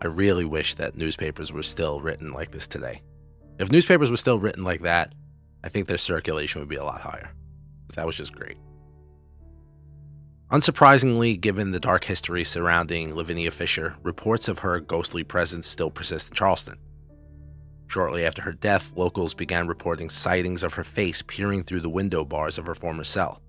I 0.04 0.08
really 0.08 0.44
wish 0.44 0.76
that 0.76 0.98
newspapers 0.98 1.54
were 1.54 1.64
still 1.64 2.02
written 2.02 2.34
like 2.34 2.52
this 2.52 2.68
today. 2.68 3.02
If 3.58 3.72
newspapers 3.72 4.12
were 4.12 4.18
still 4.18 4.38
written 4.38 4.66
like 4.66 4.82
that, 4.82 5.14
I 5.64 5.70
think 5.70 5.88
their 5.88 5.98
circulation 5.98 6.60
would 6.60 6.68
be 6.68 6.76
a 6.76 6.84
lot 6.84 7.00
higher. 7.00 7.32
That 7.96 8.06
was 8.06 8.18
just 8.18 8.36
great. 8.36 8.58
Unsurprisingly, 10.52 11.40
given 11.40 11.72
the 11.72 11.80
dark 11.80 12.04
history 12.04 12.44
surrounding 12.44 13.16
Lavinia 13.16 13.50
Fisher, 13.50 13.96
reports 14.04 14.50
of 14.50 14.60
her 14.60 14.82
ghostly 14.82 15.24
presence 15.24 15.68
still 15.68 15.90
persist 15.90 16.28
in 16.28 16.36
Charleston. 16.36 16.78
Shortly 17.88 18.26
after 18.26 18.42
her 18.42 18.52
death, 18.52 18.92
locals 18.98 19.34
began 19.34 19.68
reporting 19.68 20.10
sightings 20.10 20.64
of 20.64 20.74
her 20.74 20.84
face 20.84 21.22
peering 21.22 21.64
through 21.64 21.80
the 21.80 21.90
window 21.90 22.26
bars 22.26 22.58
of 22.58 22.66
her 22.66 22.76
former 22.76 23.06
cell. 23.06 23.42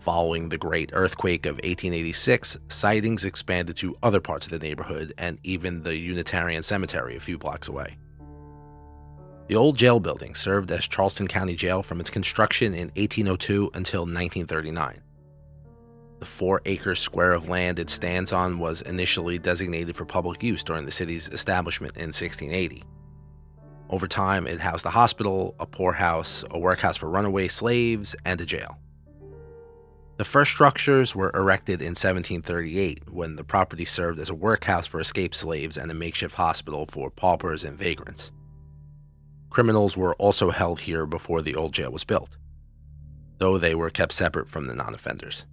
Following 0.00 0.48
the 0.48 0.56
Great 0.56 0.90
Earthquake 0.94 1.44
of 1.44 1.56
1886, 1.56 2.56
sightings 2.68 3.26
expanded 3.26 3.76
to 3.76 3.98
other 4.02 4.18
parts 4.18 4.46
of 4.46 4.52
the 4.52 4.58
neighborhood 4.58 5.12
and 5.18 5.38
even 5.42 5.82
the 5.82 5.94
Unitarian 5.94 6.62
Cemetery 6.62 7.16
a 7.16 7.20
few 7.20 7.36
blocks 7.36 7.68
away. 7.68 7.98
The 9.48 9.56
old 9.56 9.76
jail 9.76 10.00
building 10.00 10.34
served 10.34 10.70
as 10.70 10.88
Charleston 10.88 11.28
County 11.28 11.54
Jail 11.54 11.82
from 11.82 12.00
its 12.00 12.08
construction 12.08 12.72
in 12.72 12.88
1802 12.96 13.72
until 13.74 14.02
1939. 14.02 15.02
The 16.18 16.24
four 16.24 16.62
acre 16.64 16.94
square 16.94 17.32
of 17.32 17.50
land 17.50 17.78
it 17.78 17.90
stands 17.90 18.32
on 18.32 18.58
was 18.58 18.80
initially 18.80 19.38
designated 19.38 19.96
for 19.96 20.06
public 20.06 20.42
use 20.42 20.62
during 20.62 20.86
the 20.86 20.90
city's 20.90 21.28
establishment 21.28 21.98
in 21.98 22.06
1680. 22.06 22.84
Over 23.90 24.08
time, 24.08 24.46
it 24.46 24.60
housed 24.60 24.86
a 24.86 24.90
hospital, 24.90 25.54
a 25.60 25.66
poorhouse, 25.66 26.42
a 26.50 26.58
workhouse 26.58 26.96
for 26.96 27.10
runaway 27.10 27.48
slaves, 27.48 28.16
and 28.24 28.40
a 28.40 28.46
jail. 28.46 28.78
The 30.20 30.24
first 30.24 30.50
structures 30.50 31.16
were 31.16 31.30
erected 31.32 31.80
in 31.80 31.92
1738 31.96 33.10
when 33.10 33.36
the 33.36 33.42
property 33.42 33.86
served 33.86 34.20
as 34.20 34.28
a 34.28 34.34
workhouse 34.34 34.86
for 34.86 35.00
escaped 35.00 35.34
slaves 35.34 35.78
and 35.78 35.90
a 35.90 35.94
makeshift 35.94 36.34
hospital 36.34 36.84
for 36.84 37.10
paupers 37.10 37.64
and 37.64 37.78
vagrants. 37.78 38.30
Criminals 39.48 39.96
were 39.96 40.14
also 40.16 40.50
held 40.50 40.80
here 40.80 41.06
before 41.06 41.40
the 41.40 41.54
old 41.54 41.72
jail 41.72 41.90
was 41.90 42.04
built, 42.04 42.36
though 43.38 43.56
they 43.56 43.74
were 43.74 43.88
kept 43.88 44.12
separate 44.12 44.46
from 44.46 44.66
the 44.66 44.74
non 44.74 44.94
offenders. 44.94 45.46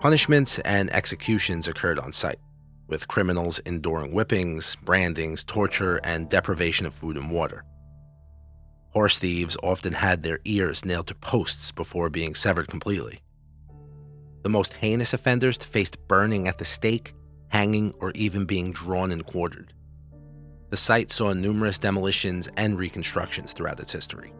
Punishments 0.00 0.58
and 0.58 0.92
executions 0.92 1.68
occurred 1.68 2.00
on 2.00 2.10
site, 2.10 2.40
with 2.88 3.06
criminals 3.06 3.60
enduring 3.60 4.10
whippings, 4.10 4.76
brandings, 4.82 5.44
torture, 5.44 6.00
and 6.02 6.28
deprivation 6.28 6.86
of 6.86 6.92
food 6.92 7.16
and 7.16 7.30
water. 7.30 7.64
Horse 8.90 9.20
thieves 9.20 9.56
often 9.62 9.92
had 9.92 10.24
their 10.24 10.40
ears 10.44 10.84
nailed 10.84 11.06
to 11.06 11.14
posts 11.14 11.70
before 11.70 12.10
being 12.10 12.34
severed 12.34 12.66
completely. 12.66 13.20
The 14.44 14.50
most 14.50 14.74
heinous 14.74 15.14
offenders 15.14 15.56
faced 15.56 16.06
burning 16.06 16.48
at 16.48 16.58
the 16.58 16.66
stake, 16.66 17.14
hanging, 17.48 17.94
or 17.98 18.10
even 18.10 18.44
being 18.44 18.72
drawn 18.72 19.10
and 19.10 19.24
quartered. 19.24 19.72
The 20.68 20.76
site 20.76 21.10
saw 21.10 21.32
numerous 21.32 21.78
demolitions 21.78 22.46
and 22.58 22.78
reconstructions 22.78 23.54
throughout 23.54 23.80
its 23.80 23.92
history. 23.92 24.34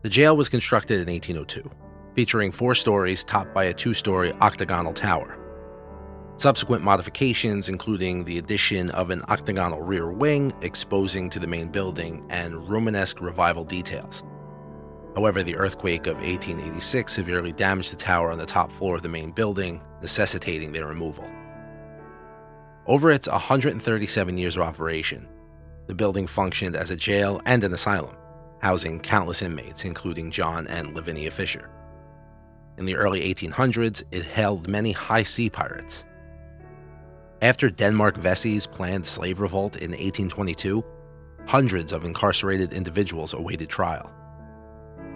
The 0.00 0.08
jail 0.08 0.34
was 0.34 0.48
constructed 0.48 0.98
in 0.98 1.12
1802, 1.12 1.70
featuring 2.14 2.50
four 2.50 2.74
stories 2.74 3.22
topped 3.22 3.52
by 3.52 3.64
a 3.64 3.74
two 3.74 3.92
story 3.92 4.32
octagonal 4.40 4.94
tower. 4.94 5.36
Subsequent 6.38 6.82
modifications, 6.82 7.68
including 7.68 8.24
the 8.24 8.38
addition 8.38 8.88
of 8.92 9.10
an 9.10 9.20
octagonal 9.28 9.82
rear 9.82 10.10
wing 10.10 10.52
exposing 10.62 11.28
to 11.28 11.38
the 11.38 11.46
main 11.46 11.68
building 11.68 12.24
and 12.30 12.54
Romanesque 12.66 13.20
revival 13.20 13.64
details. 13.64 14.22
However, 15.14 15.42
the 15.42 15.56
earthquake 15.56 16.06
of 16.06 16.16
1886 16.16 17.12
severely 17.12 17.52
damaged 17.52 17.92
the 17.92 17.96
tower 17.96 18.30
on 18.30 18.38
the 18.38 18.46
top 18.46 18.70
floor 18.70 18.96
of 18.96 19.02
the 19.02 19.08
main 19.08 19.32
building, 19.32 19.80
necessitating 20.00 20.72
their 20.72 20.86
removal. 20.86 21.28
Over 22.86 23.10
its 23.10 23.28
137 23.28 24.38
years 24.38 24.56
of 24.56 24.62
operation, 24.62 25.28
the 25.86 25.94
building 25.94 26.26
functioned 26.26 26.76
as 26.76 26.90
a 26.90 26.96
jail 26.96 27.40
and 27.44 27.64
an 27.64 27.72
asylum, 27.72 28.16
housing 28.60 29.00
countless 29.00 29.42
inmates, 29.42 29.84
including 29.84 30.30
John 30.30 30.66
and 30.68 30.94
Lavinia 30.94 31.30
Fisher. 31.30 31.70
In 32.78 32.84
the 32.86 32.96
early 32.96 33.20
1800s, 33.34 34.04
it 34.10 34.24
held 34.24 34.68
many 34.68 34.92
high 34.92 35.24
sea 35.24 35.50
pirates. 35.50 36.04
After 37.42 37.70
Denmark 37.70 38.16
Vesey's 38.16 38.66
planned 38.66 39.06
slave 39.06 39.40
revolt 39.40 39.76
in 39.76 39.90
1822, 39.90 40.84
hundreds 41.46 41.92
of 41.92 42.04
incarcerated 42.04 42.72
individuals 42.72 43.34
awaited 43.34 43.68
trial. 43.68 44.10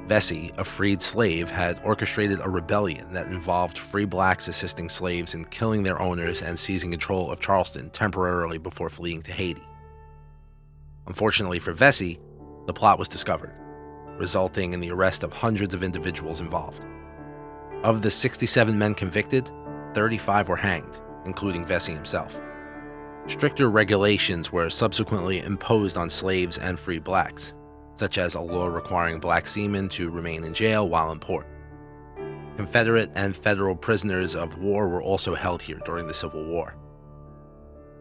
Vesey, 0.07 0.53
a 0.59 0.65
freed 0.65 1.01
slave, 1.01 1.51
had 1.51 1.81
orchestrated 1.83 2.39
a 2.41 2.49
rebellion 2.49 3.13
that 3.15 3.29
involved 3.29 3.79
free 3.79 4.05
blacks 4.05 4.49
assisting 4.49 4.89
slaves 4.89 5.35
in 5.35 5.47
killing 5.47 5.83
their 5.83 6.01
owners 6.01 6.43
and 6.43 6.59
seizing 6.59 6.91
control 6.91 7.31
of 7.31 7.41
Charleston 7.41 7.89
temporarily 7.91 8.59
before 8.59 8.91
fleeing 8.91 9.23
to 9.23 9.33
Haiti. 9.33 9.63
Unfortunately 11.07 11.59
for 11.59 11.73
Vesey, 11.73 12.21
the 12.67 12.73
plot 12.73 12.99
was 12.99 13.09
discovered, 13.09 13.55
resulting 14.19 14.75
in 14.75 14.81
the 14.81 14.91
arrest 14.91 15.23
of 15.23 15.33
hundreds 15.33 15.73
of 15.73 15.83
individuals 15.83 16.41
involved. 16.41 16.85
Of 17.83 18.03
the 18.03 18.11
67 18.11 18.79
men 18.79 18.95
convicted, 18.95 19.51
35 19.95 20.49
were 20.49 20.57
hanged, 20.57 21.01
including 21.25 21.65
Vesey 21.65 21.93
himself. 21.93 22.39
Stricter 23.27 23.71
regulations 23.71 24.53
were 24.53 24.69
subsequently 24.69 25.41
imposed 25.41 25.97
on 25.97 26.11
slaves 26.11 26.59
and 26.59 26.79
free 26.79 26.99
blacks, 26.99 27.55
such 27.97 28.19
as 28.19 28.35
a 28.35 28.41
law 28.41 28.67
requiring 28.67 29.21
black 29.21 29.47
seamen 29.47 29.89
to 29.91 30.11
remain 30.11 30.45
in 30.45 30.55
jail 30.55 30.89
while 30.89 31.13
in 31.13 31.21
port. 31.21 31.47
Confederate 32.57 33.11
and 33.15 33.37
federal 33.37 33.75
prisoners 33.75 34.37
of 34.37 34.59
war 34.59 34.89
were 34.89 35.03
also 35.03 35.35
held 35.35 35.61
here 35.61 35.81
during 35.85 36.07
the 36.07 36.15
Civil 36.15 36.45
War. 36.45 36.77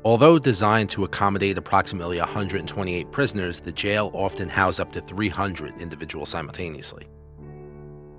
Although 0.05 0.37
designed 0.37 0.89
to 0.91 1.05
accommodate 1.05 1.57
approximately 1.57 2.19
128 2.19 3.11
prisoners, 3.11 3.61
the 3.61 3.71
jail 3.71 4.11
often 4.13 4.49
housed 4.49 4.79
up 4.79 4.91
to 4.91 5.01
300 5.01 5.79
individuals 5.81 6.29
simultaneously. 6.29 7.07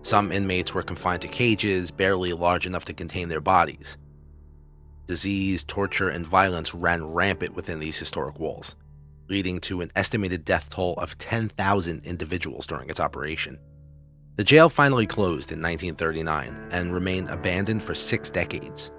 Some 0.02 0.32
inmates 0.32 0.74
were 0.74 0.82
confined 0.82 1.22
to 1.22 1.28
cages 1.28 1.90
barely 1.90 2.32
large 2.32 2.66
enough 2.66 2.84
to 2.86 2.94
contain 2.94 3.28
their 3.28 3.40
bodies. 3.40 3.96
Disease, 5.06 5.62
torture, 5.64 6.08
and 6.08 6.26
violence 6.26 6.74
ran 6.74 7.04
rampant 7.04 7.54
within 7.54 7.78
these 7.80 7.98
historic 7.98 8.40
walls 8.40 8.76
leading 9.28 9.58
to 9.60 9.80
an 9.80 9.90
estimated 9.96 10.44
death 10.44 10.70
toll 10.70 10.94
of 10.94 11.18
10,000 11.18 12.04
individuals 12.04 12.66
during 12.66 12.90
its 12.90 13.00
operation. 13.00 13.58
The 14.36 14.44
jail 14.44 14.68
finally 14.68 15.06
closed 15.06 15.52
in 15.52 15.62
1939 15.62 16.68
and 16.72 16.92
remained 16.92 17.28
abandoned 17.28 17.82
for 17.82 17.94
six 17.94 18.30
decades. 18.30 18.90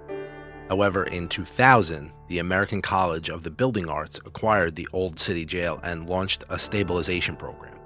However, 0.68 1.04
in 1.04 1.28
2000, 1.28 2.10
the 2.28 2.38
American 2.38 2.82
College 2.82 3.28
of 3.28 3.42
the 3.42 3.50
Building 3.50 3.88
Arts 3.88 4.18
acquired 4.24 4.74
the 4.74 4.88
Old 4.92 5.20
City 5.20 5.44
Jail 5.44 5.78
and 5.82 6.08
launched 6.08 6.42
a 6.48 6.58
stabilization 6.58 7.36
program. 7.36 7.78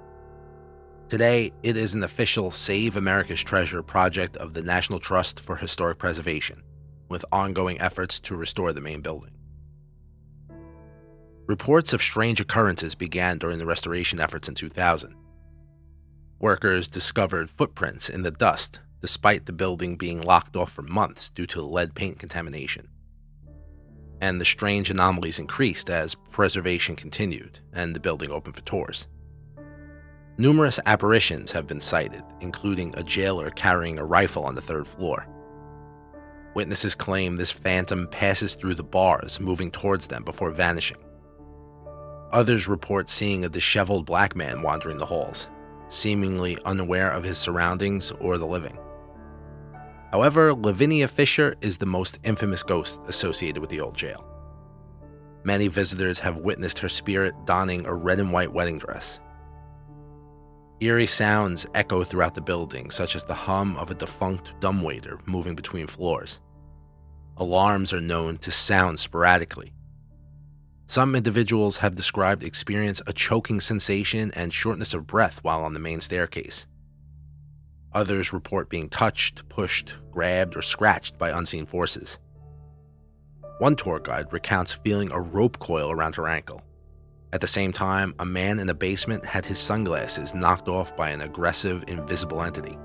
Today, 1.09 1.51
it 1.61 1.75
is 1.75 1.93
an 1.93 2.03
official 2.03 2.51
Save 2.51 2.95
America's 2.95 3.41
Treasure 3.41 3.83
project 3.83 4.37
of 4.37 4.53
the 4.53 4.63
National 4.63 4.97
Trust 4.97 5.39
for 5.39 5.57
Historic 5.57 5.97
Preservation, 5.97 6.63
with 7.09 7.25
ongoing 7.33 7.79
efforts 7.81 8.19
to 8.21 8.35
restore 8.37 8.71
the 8.71 8.79
main 8.79 9.01
building. 9.01 9.33
Reports 11.47 11.91
of 11.93 12.01
strange 12.01 12.39
occurrences 12.39 12.95
began 12.95 13.37
during 13.37 13.57
the 13.57 13.65
restoration 13.65 14.19
efforts 14.19 14.47
in 14.47 14.55
2000. 14.55 15.15
Workers 16.39 16.87
discovered 16.87 17.49
footprints 17.49 18.09
in 18.09 18.21
the 18.21 18.31
dust 18.31 18.79
despite 19.01 19.47
the 19.47 19.53
building 19.53 19.95
being 19.95 20.21
locked 20.21 20.55
off 20.55 20.71
for 20.71 20.83
months 20.83 21.29
due 21.31 21.47
to 21.47 21.61
lead 21.61 21.95
paint 21.95 22.19
contamination. 22.19 22.87
And 24.21 24.39
the 24.39 24.45
strange 24.45 24.91
anomalies 24.91 25.39
increased 25.39 25.89
as 25.89 26.15
preservation 26.29 26.95
continued 26.95 27.59
and 27.73 27.95
the 27.95 27.99
building 27.99 28.29
opened 28.31 28.55
for 28.55 28.61
tours. 28.61 29.07
Numerous 30.37 30.79
apparitions 30.85 31.51
have 31.51 31.67
been 31.67 31.81
cited, 31.81 32.23
including 32.39 32.93
a 32.95 33.03
jailer 33.03 33.49
carrying 33.49 33.97
a 33.97 34.05
rifle 34.05 34.45
on 34.45 34.55
the 34.55 34.61
third 34.61 34.87
floor. 34.87 35.27
Witnesses 36.53 36.95
claim 36.95 37.35
this 37.35 37.51
phantom 37.51 38.07
passes 38.07 38.53
through 38.53 38.75
the 38.75 38.83
bars, 38.83 39.39
moving 39.39 39.71
towards 39.71 40.07
them 40.07 40.23
before 40.23 40.51
vanishing. 40.51 40.97
Others 42.31 42.67
report 42.67 43.09
seeing 43.09 43.43
a 43.43 43.49
disheveled 43.49 44.05
black 44.05 44.35
man 44.35 44.61
wandering 44.61 44.97
the 44.97 45.05
halls, 45.05 45.47
seemingly 45.89 46.57
unaware 46.63 47.11
of 47.11 47.25
his 47.25 47.37
surroundings 47.37 48.11
or 48.19 48.37
the 48.37 48.47
living. 48.47 48.77
However, 50.11 50.53
Lavinia 50.53 51.07
Fisher 51.07 51.55
is 51.61 51.77
the 51.77 51.85
most 51.85 52.19
infamous 52.23 52.63
ghost 52.63 52.99
associated 53.07 53.59
with 53.59 53.69
the 53.69 53.81
old 53.81 53.95
jail. 53.95 54.25
Many 55.43 55.67
visitors 55.67 56.19
have 56.19 56.37
witnessed 56.37 56.79
her 56.79 56.89
spirit 56.89 57.33
donning 57.45 57.85
a 57.85 57.93
red 57.93 58.19
and 58.19 58.31
white 58.31 58.53
wedding 58.53 58.77
dress. 58.77 59.19
Eerie 60.79 61.07
sounds 61.07 61.65
echo 61.73 62.03
throughout 62.03 62.35
the 62.35 62.41
building, 62.41 62.91
such 62.91 63.15
as 63.15 63.23
the 63.23 63.33
hum 63.33 63.75
of 63.77 63.91
a 63.91 63.95
defunct 63.95 64.59
dumbwaiter 64.59 65.19
moving 65.25 65.55
between 65.55 65.87
floors. 65.87 66.39
Alarms 67.37 67.93
are 67.93 68.01
known 68.01 68.37
to 68.37 68.51
sound 68.51 68.99
sporadically, 68.99 69.73
some 70.91 71.15
individuals 71.15 71.77
have 71.77 71.95
described 71.95 72.43
experience 72.43 73.01
a 73.07 73.13
choking 73.13 73.61
sensation 73.61 74.29
and 74.35 74.51
shortness 74.51 74.93
of 74.93 75.07
breath 75.07 75.39
while 75.41 75.63
on 75.63 75.71
the 75.71 75.79
main 75.79 76.01
staircase. 76.01 76.67
Others 77.93 78.33
report 78.33 78.67
being 78.67 78.89
touched, 78.89 79.47
pushed, 79.47 79.93
grabbed, 80.11 80.57
or 80.57 80.61
scratched 80.61 81.17
by 81.17 81.29
unseen 81.29 81.65
forces. 81.65 82.19
One 83.59 83.77
tour 83.77 84.01
guide 84.01 84.33
recounts 84.33 84.73
feeling 84.73 85.09
a 85.13 85.21
rope 85.21 85.59
coil 85.59 85.91
around 85.91 86.15
her 86.15 86.27
ankle. 86.27 86.61
At 87.31 87.39
the 87.39 87.47
same 87.47 87.71
time, 87.71 88.13
a 88.19 88.25
man 88.25 88.59
in 88.59 88.67
the 88.67 88.73
basement 88.73 89.25
had 89.25 89.45
his 89.45 89.59
sunglasses 89.59 90.35
knocked 90.35 90.67
off 90.67 90.97
by 90.97 91.11
an 91.11 91.21
aggressive, 91.21 91.85
invisible 91.87 92.41
entity. 92.41 92.77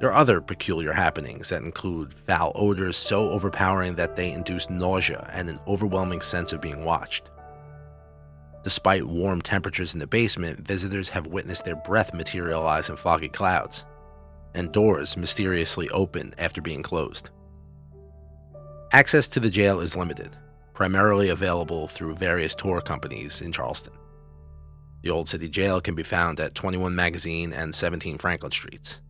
There 0.00 0.10
are 0.10 0.16
other 0.16 0.40
peculiar 0.40 0.94
happenings 0.94 1.50
that 1.50 1.62
include 1.62 2.14
foul 2.14 2.52
odors 2.54 2.96
so 2.96 3.30
overpowering 3.30 3.96
that 3.96 4.16
they 4.16 4.32
induce 4.32 4.70
nausea 4.70 5.28
and 5.30 5.50
an 5.50 5.60
overwhelming 5.66 6.22
sense 6.22 6.54
of 6.54 6.62
being 6.62 6.84
watched. 6.84 7.28
Despite 8.64 9.06
warm 9.06 9.42
temperatures 9.42 9.92
in 9.92 10.00
the 10.00 10.06
basement, 10.06 10.66
visitors 10.66 11.10
have 11.10 11.26
witnessed 11.26 11.66
their 11.66 11.76
breath 11.76 12.14
materialize 12.14 12.88
in 12.88 12.96
foggy 12.96 13.28
clouds, 13.28 13.84
and 14.54 14.72
doors 14.72 15.18
mysteriously 15.18 15.90
open 15.90 16.34
after 16.38 16.62
being 16.62 16.82
closed. 16.82 17.28
Access 18.92 19.28
to 19.28 19.40
the 19.40 19.50
jail 19.50 19.80
is 19.80 19.96
limited, 19.96 20.34
primarily 20.72 21.28
available 21.28 21.88
through 21.88 22.16
various 22.16 22.54
tour 22.54 22.80
companies 22.80 23.42
in 23.42 23.52
Charleston. 23.52 23.92
The 25.02 25.10
Old 25.10 25.28
City 25.28 25.48
Jail 25.48 25.80
can 25.80 25.94
be 25.94 26.02
found 26.02 26.40
at 26.40 26.54
21 26.54 26.94
Magazine 26.94 27.52
and 27.52 27.74
17 27.74 28.18
Franklin 28.18 28.50
Streets. 28.50 29.00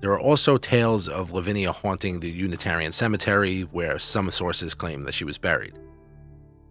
There 0.00 0.12
are 0.12 0.20
also 0.20 0.56
tales 0.56 1.08
of 1.08 1.32
Lavinia 1.32 1.72
haunting 1.72 2.20
the 2.20 2.30
Unitarian 2.30 2.92
Cemetery, 2.92 3.62
where 3.62 3.98
some 3.98 4.30
sources 4.30 4.74
claim 4.74 5.04
that 5.04 5.14
she 5.14 5.24
was 5.24 5.36
buried. 5.36 5.78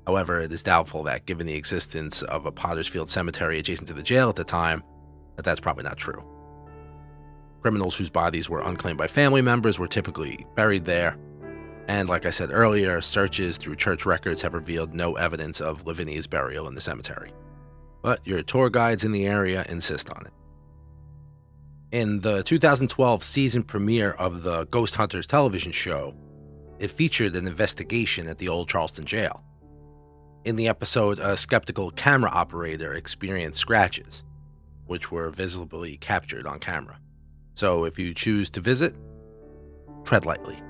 However, 0.08 0.42
it 0.42 0.52
is 0.52 0.63
doubtful 0.63 1.04
that, 1.04 1.28
given 1.28 1.46
the 1.46 1.54
existence 1.54 2.24
of 2.24 2.48
a 2.48 2.52
Pottersfield 2.52 3.10
cemetery 3.10 3.60
adjacent 3.60 3.88
to 3.89 3.94
the 3.94 4.02
jail 4.02 4.30
at 4.30 4.36
the 4.36 4.44
time, 4.44 4.82
that 5.36 5.46
that's 5.46 5.60
probably 5.60 5.84
not 5.84 5.98
true. 5.98 6.24
Criminals 7.62 7.96
whose 7.96 8.10
bodies 8.10 8.50
were 8.50 8.62
unclaimed 8.62 8.98
by 8.98 9.06
family 9.06 9.44
members 9.44 9.78
were 9.78 9.88
typically 9.88 10.48
buried 10.56 10.86
there, 10.86 11.15
and 11.88 12.10
like 12.10 12.26
I 12.26 12.30
said 12.32 12.50
earlier, 12.52 13.02
searches 13.02 13.58
through 13.58 13.76
church 13.76 14.06
records 14.06 14.42
have 14.42 14.54
revealed 14.54 14.94
no 14.94 15.15
evidence 15.15 15.60
of 15.60 15.86
Lavinia's 15.86 16.28
burial 16.28 16.68
in 16.68 16.76
the 16.76 16.82
cemetery. 16.82 17.32
But 18.02 18.26
your 18.26 18.42
tour 18.44 18.70
guides 18.70 19.04
in 19.04 19.12
the 19.12 19.28
area 19.28 19.65
insist 19.70 20.10
on 20.10 20.26
it. 20.26 20.34
In 21.91 22.19
the 22.19 22.43
2012 22.43 23.23
season 23.23 23.63
premiere 23.63 24.12
of 24.12 24.43
the 24.43 24.65
Ghost 24.65 24.93
Hunters 24.93 25.25
television 25.25 25.71
show, 25.71 26.13
it 26.78 26.91
featured 26.91 27.36
an 27.36 27.47
investigation 27.47 28.28
at 28.28 28.38
the 28.38 28.47
old 28.47 28.69
Charleston 28.69 29.06
jail. 29.06 29.43
In 30.45 30.56
the 30.56 30.67
episode, 30.67 31.17
a 31.17 31.36
skeptical 31.36 31.89
camera 31.89 32.30
operator 32.30 32.93
experienced 32.93 33.60
scratches, 33.60 34.23
which 34.86 35.12
were 35.12 35.32
visibly 35.32 35.97
captured 35.97 36.45
on 36.45 36.60
camera. 36.60 36.99
So 37.56 37.86
if 37.86 37.97
you 37.97 38.13
choose 38.13 38.52
to 38.52 38.62
visit, 38.62 38.95
tread 40.04 40.28
lightly. 40.28 40.62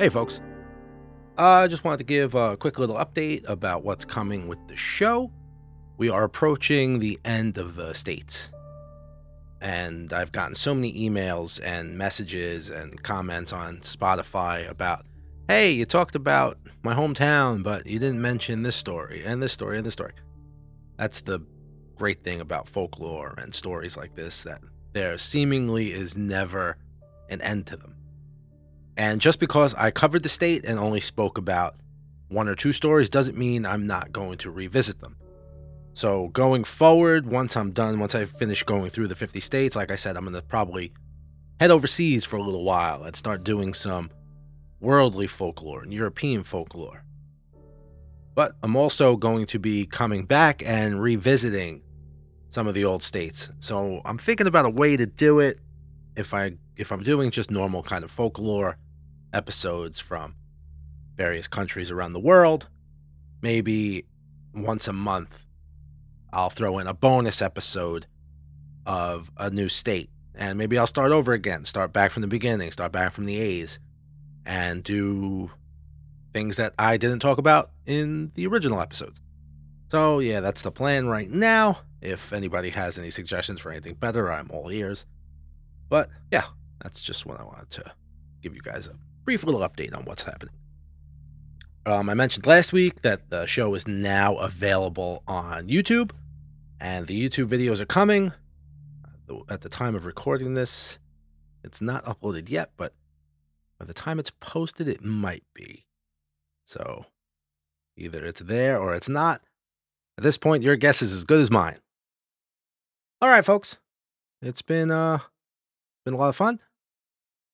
Hey, 0.00 0.08
folks. 0.08 0.40
I 1.38 1.62
uh, 1.62 1.68
just 1.68 1.84
wanted 1.84 1.98
to 1.98 2.04
give 2.04 2.34
a 2.34 2.56
quick 2.56 2.80
little 2.80 2.96
update 2.96 3.48
about 3.48 3.84
what's 3.84 4.04
coming 4.04 4.48
with 4.48 4.58
the 4.66 4.76
show 4.76 5.30
we 6.00 6.08
are 6.08 6.24
approaching 6.24 6.98
the 6.98 7.20
end 7.26 7.58
of 7.58 7.76
the 7.76 7.92
states. 7.92 8.50
And 9.60 10.14
I've 10.14 10.32
gotten 10.32 10.54
so 10.54 10.74
many 10.74 10.94
emails 10.94 11.60
and 11.62 11.98
messages 11.98 12.70
and 12.70 13.02
comments 13.02 13.52
on 13.52 13.80
Spotify 13.80 14.66
about, 14.66 15.04
hey, 15.46 15.70
you 15.72 15.84
talked 15.84 16.14
about 16.14 16.56
my 16.82 16.94
hometown, 16.94 17.62
but 17.62 17.86
you 17.86 17.98
didn't 17.98 18.22
mention 18.22 18.62
this 18.62 18.76
story 18.76 19.22
and 19.26 19.42
this 19.42 19.52
story 19.52 19.76
and 19.76 19.84
this 19.84 19.92
story. 19.92 20.14
That's 20.96 21.20
the 21.20 21.40
great 21.96 22.22
thing 22.22 22.40
about 22.40 22.66
folklore 22.66 23.34
and 23.36 23.54
stories 23.54 23.98
like 23.98 24.14
this 24.14 24.42
that 24.44 24.62
there 24.94 25.18
seemingly 25.18 25.92
is 25.92 26.16
never 26.16 26.78
an 27.28 27.42
end 27.42 27.66
to 27.66 27.76
them. 27.76 27.94
And 28.96 29.20
just 29.20 29.38
because 29.38 29.74
I 29.74 29.90
covered 29.90 30.22
the 30.22 30.30
state 30.30 30.64
and 30.64 30.78
only 30.78 31.00
spoke 31.00 31.36
about 31.36 31.74
one 32.28 32.48
or 32.48 32.54
two 32.54 32.72
stories 32.72 33.10
doesn't 33.10 33.36
mean 33.36 33.66
I'm 33.66 33.86
not 33.86 34.12
going 34.12 34.38
to 34.38 34.50
revisit 34.50 35.00
them. 35.00 35.16
So, 35.92 36.28
going 36.28 36.64
forward, 36.64 37.26
once 37.26 37.56
I'm 37.56 37.72
done, 37.72 37.98
once 37.98 38.14
I 38.14 38.24
finish 38.24 38.62
going 38.62 38.90
through 38.90 39.08
the 39.08 39.16
50 39.16 39.40
states, 39.40 39.76
like 39.76 39.90
I 39.90 39.96
said, 39.96 40.16
I'm 40.16 40.24
going 40.24 40.34
to 40.34 40.42
probably 40.42 40.92
head 41.58 41.70
overseas 41.70 42.24
for 42.24 42.36
a 42.36 42.42
little 42.42 42.64
while 42.64 43.02
and 43.02 43.14
start 43.14 43.44
doing 43.44 43.74
some 43.74 44.10
worldly 44.80 45.26
folklore 45.26 45.82
and 45.82 45.92
European 45.92 46.42
folklore. 46.42 47.04
But 48.34 48.52
I'm 48.62 48.76
also 48.76 49.16
going 49.16 49.46
to 49.46 49.58
be 49.58 49.84
coming 49.84 50.24
back 50.24 50.62
and 50.64 51.02
revisiting 51.02 51.82
some 52.48 52.66
of 52.66 52.74
the 52.74 52.84
old 52.84 53.02
states. 53.02 53.50
So 53.60 54.00
I'm 54.04 54.18
thinking 54.18 54.46
about 54.46 54.64
a 54.64 54.70
way 54.70 54.96
to 54.96 55.06
do 55.06 55.40
it 55.40 55.58
if 56.16 56.32
I 56.32 56.52
if 56.76 56.90
I'm 56.92 57.02
doing 57.02 57.30
just 57.30 57.50
normal 57.50 57.82
kind 57.82 58.04
of 58.04 58.10
folklore 58.10 58.78
episodes 59.32 60.00
from 60.00 60.34
various 61.16 61.46
countries 61.46 61.90
around 61.90 62.14
the 62.14 62.20
world, 62.20 62.68
maybe 63.42 64.06
once 64.54 64.88
a 64.88 64.92
month 64.92 65.44
I'll 66.32 66.50
throw 66.50 66.78
in 66.78 66.86
a 66.86 66.94
bonus 66.94 67.42
episode 67.42 68.06
of 68.86 69.30
a 69.36 69.50
new 69.50 69.68
state. 69.68 70.10
And 70.34 70.56
maybe 70.58 70.78
I'll 70.78 70.86
start 70.86 71.12
over 71.12 71.32
again, 71.32 71.64
start 71.64 71.92
back 71.92 72.10
from 72.10 72.22
the 72.22 72.28
beginning, 72.28 72.70
start 72.72 72.92
back 72.92 73.12
from 73.12 73.26
the 73.26 73.38
A's, 73.38 73.78
and 74.46 74.82
do 74.82 75.50
things 76.32 76.56
that 76.56 76.72
I 76.78 76.96
didn't 76.96 77.18
talk 77.18 77.38
about 77.38 77.70
in 77.86 78.32
the 78.34 78.46
original 78.46 78.80
episodes. 78.80 79.20
So, 79.90 80.20
yeah, 80.20 80.40
that's 80.40 80.62
the 80.62 80.70
plan 80.70 81.08
right 81.08 81.30
now. 81.30 81.80
If 82.00 82.32
anybody 82.32 82.70
has 82.70 82.96
any 82.96 83.10
suggestions 83.10 83.60
for 83.60 83.70
anything 83.70 83.94
better, 83.94 84.32
I'm 84.32 84.50
all 84.50 84.70
ears. 84.70 85.04
But 85.88 86.08
yeah, 86.30 86.44
that's 86.80 87.02
just 87.02 87.26
what 87.26 87.40
I 87.40 87.44
wanted 87.44 87.70
to 87.70 87.92
give 88.40 88.54
you 88.54 88.62
guys 88.62 88.86
a 88.86 88.94
brief 89.24 89.44
little 89.44 89.60
update 89.60 89.94
on 89.94 90.04
what's 90.04 90.22
happening. 90.22 90.54
Um, 91.86 92.08
I 92.08 92.14
mentioned 92.14 92.46
last 92.46 92.72
week 92.72 93.02
that 93.02 93.30
the 93.30 93.46
show 93.46 93.74
is 93.74 93.88
now 93.88 94.36
available 94.36 95.22
on 95.26 95.68
YouTube, 95.68 96.12
and 96.80 97.06
the 97.06 97.28
YouTube 97.28 97.48
videos 97.48 97.80
are 97.80 97.86
coming. 97.86 98.32
At 99.48 99.60
the 99.60 99.68
time 99.68 99.94
of 99.94 100.06
recording 100.06 100.54
this, 100.54 100.98
it's 101.62 101.80
not 101.80 102.04
uploaded 102.04 102.48
yet, 102.48 102.70
but 102.76 102.94
by 103.78 103.84
the 103.84 103.94
time 103.94 104.18
it's 104.18 104.32
posted, 104.40 104.88
it 104.88 105.04
might 105.04 105.44
be. 105.54 105.86
So 106.64 107.06
either 107.96 108.24
it's 108.24 108.40
there 108.40 108.78
or 108.78 108.94
it's 108.94 109.08
not. 109.08 109.42
At 110.18 110.24
this 110.24 110.38
point, 110.38 110.62
your 110.62 110.76
guess 110.76 111.02
is 111.02 111.12
as 111.12 111.24
good 111.24 111.40
as 111.40 111.50
mine. 111.50 111.78
All 113.20 113.28
right, 113.28 113.44
folks. 113.44 113.78
It's 114.42 114.62
been 114.62 114.90
uh 114.90 115.18
been 116.04 116.14
a 116.14 116.16
lot 116.16 116.30
of 116.30 116.36
fun. 116.36 116.60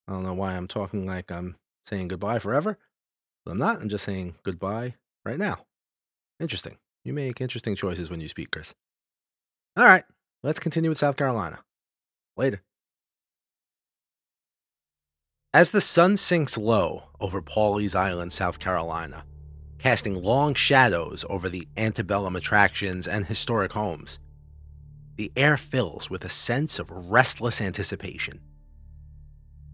I 0.06 0.12
don't 0.12 0.22
know 0.22 0.34
why 0.34 0.54
I'm 0.54 0.68
talking 0.68 1.04
like 1.04 1.32
I'm 1.32 1.56
saying 1.84 2.08
goodbye 2.08 2.38
forever, 2.38 2.78
but 3.44 3.50
I'm 3.50 3.58
not. 3.58 3.80
I'm 3.80 3.88
just 3.88 4.04
saying 4.04 4.36
goodbye 4.44 4.94
right 5.24 5.38
now. 5.38 5.66
Interesting. 6.38 6.78
You 7.04 7.12
make 7.12 7.40
interesting 7.40 7.74
choices 7.74 8.08
when 8.08 8.20
you 8.20 8.28
speak, 8.28 8.50
Chris. 8.52 8.74
All 9.78 9.84
right, 9.84 10.04
let's 10.42 10.58
continue 10.58 10.88
with 10.88 10.96
South 10.96 11.16
Carolina. 11.18 11.58
Later. 12.34 12.62
As 15.52 15.70
the 15.70 15.82
sun 15.82 16.16
sinks 16.16 16.56
low 16.56 17.10
over 17.20 17.42
Pawleys 17.42 17.94
Island, 17.94 18.32
South 18.32 18.58
Carolina, 18.58 19.24
casting 19.78 20.22
long 20.22 20.54
shadows 20.54 21.26
over 21.28 21.50
the 21.50 21.68
antebellum 21.76 22.36
attractions 22.36 23.06
and 23.06 23.26
historic 23.26 23.72
homes, 23.72 24.18
the 25.16 25.30
air 25.36 25.58
fills 25.58 26.08
with 26.08 26.24
a 26.24 26.30
sense 26.30 26.78
of 26.78 26.90
restless 26.90 27.60
anticipation. 27.60 28.40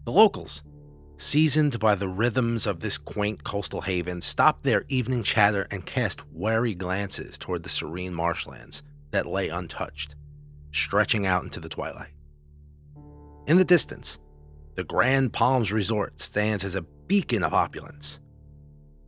The 0.03 0.11
locals, 0.11 0.63
seasoned 1.15 1.79
by 1.79 1.95
the 1.95 2.09
rhythms 2.09 2.67
of 2.67 2.81
this 2.81 2.97
quaint 2.97 3.45
coastal 3.45 3.81
haven, 3.81 4.21
stop 4.21 4.63
their 4.63 4.83
evening 4.89 5.23
chatter 5.23 5.65
and 5.71 5.85
cast 5.85 6.29
wary 6.29 6.75
glances 6.75 7.37
toward 7.37 7.63
the 7.63 7.69
serene 7.69 8.13
marshlands 8.13 8.83
that 9.13 9.25
lay 9.25 9.47
untouched, 9.47 10.15
stretching 10.71 11.25
out 11.25 11.43
into 11.43 11.61
the 11.61 11.69
twilight. 11.69 12.11
In 13.47 13.57
the 13.57 13.63
distance, 13.63 14.19
the 14.75 14.83
Grand 14.83 15.31
Palms 15.31 15.71
Resort 15.71 16.19
stands 16.19 16.63
as 16.65 16.75
a 16.75 16.81
beacon 16.81 17.43
of 17.43 17.53
opulence, 17.53 18.19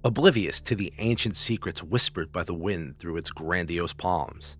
oblivious 0.04 0.62
to 0.62 0.76
the 0.76 0.94
ancient 1.00 1.36
secrets 1.36 1.84
whispered 1.84 2.32
by 2.32 2.44
the 2.44 2.54
wind 2.54 3.00
through 3.00 3.18
its 3.18 3.32
grandiose 3.32 3.94
palms. 3.94 4.58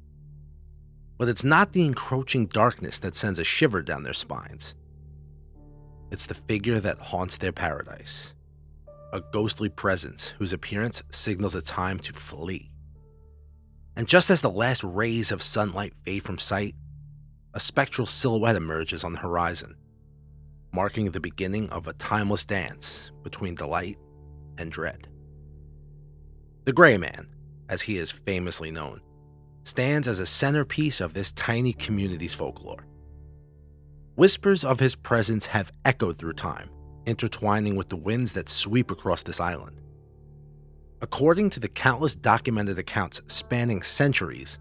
But 1.18 1.30
it's 1.30 1.44
not 1.44 1.74
the 1.74 1.86
encroaching 1.86 2.48
darkness 2.48 2.98
that 3.00 3.16
sends 3.16 3.40
a 3.40 3.44
shiver 3.44 3.82
down 3.82 4.04
their 4.04 4.14
spines. 4.14 4.74
It's 6.12 6.26
the 6.26 6.34
figure 6.34 6.80
that 6.80 6.98
haunts 6.98 7.38
their 7.38 7.52
paradise, 7.52 8.34
a 9.14 9.22
ghostly 9.32 9.70
presence 9.70 10.30
whose 10.40 10.54
appearance 10.54 11.04
signals 11.12 11.56
a 11.56 11.62
time 11.62 12.00
to 12.00 12.14
flee. 12.14 12.72
And 13.96 14.08
just 14.08 14.30
as 14.30 14.42
the 14.42 14.50
last 14.50 14.84
rays 14.84 15.32
of 15.32 15.42
sunlight 15.42 15.94
fade 16.04 16.24
from 16.24 16.38
sight, 16.38 16.76
a 17.54 17.60
spectral 17.60 18.06
silhouette 18.06 18.58
emerges 18.58 19.04
on 19.04 19.14
the 19.14 19.20
horizon, 19.20 19.76
marking 20.74 21.12
the 21.12 21.22
beginning 21.22 21.70
of 21.70 21.88
a 21.88 21.94
timeless 21.94 22.44
dance 22.44 23.12
between 23.24 23.56
delight 23.56 23.98
and 24.58 24.72
dread. 24.72 25.08
The 26.66 26.74
Gray 26.74 26.98
Man, 26.98 27.28
as 27.70 27.84
he 27.84 27.98
is 27.98 28.12
famously 28.12 28.72
known, 28.72 29.02
stands 29.64 30.08
as 30.08 30.20
a 30.20 30.26
centerpiece 30.26 31.00
of 31.00 31.14
this 31.14 31.32
tiny 31.32 31.72
community's 31.72 32.34
folklore. 32.34 32.86
Whispers 34.16 34.66
of 34.66 34.80
his 34.80 34.96
presence 34.96 35.46
have 35.48 35.72
echoed 35.86 36.18
through 36.18 36.34
time, 36.34 36.70
intertwining 37.06 37.76
with 37.76 37.90
the 37.90 37.96
winds 37.96 38.34
that 38.34 38.50
sweep 38.50 38.92
across 38.92 39.24
this 39.24 39.40
island. 39.40 39.80
According 41.02 41.50
to 41.52 41.60
the 41.60 41.68
countless 41.68 42.16
documented 42.16 42.80
accounts 42.80 43.22
spanning 43.28 43.82
centuries, 43.82 44.60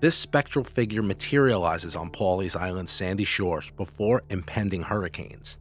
this 0.00 0.16
spectral 0.16 0.64
figure 0.64 1.02
materializes 1.02 1.94
on 1.94 2.10
Pawleys 2.10 2.56
Island's 2.56 2.90
sandy 2.90 3.24
shores 3.24 3.70
before 3.76 4.22
impending 4.30 4.82
hurricanes. 4.82 5.58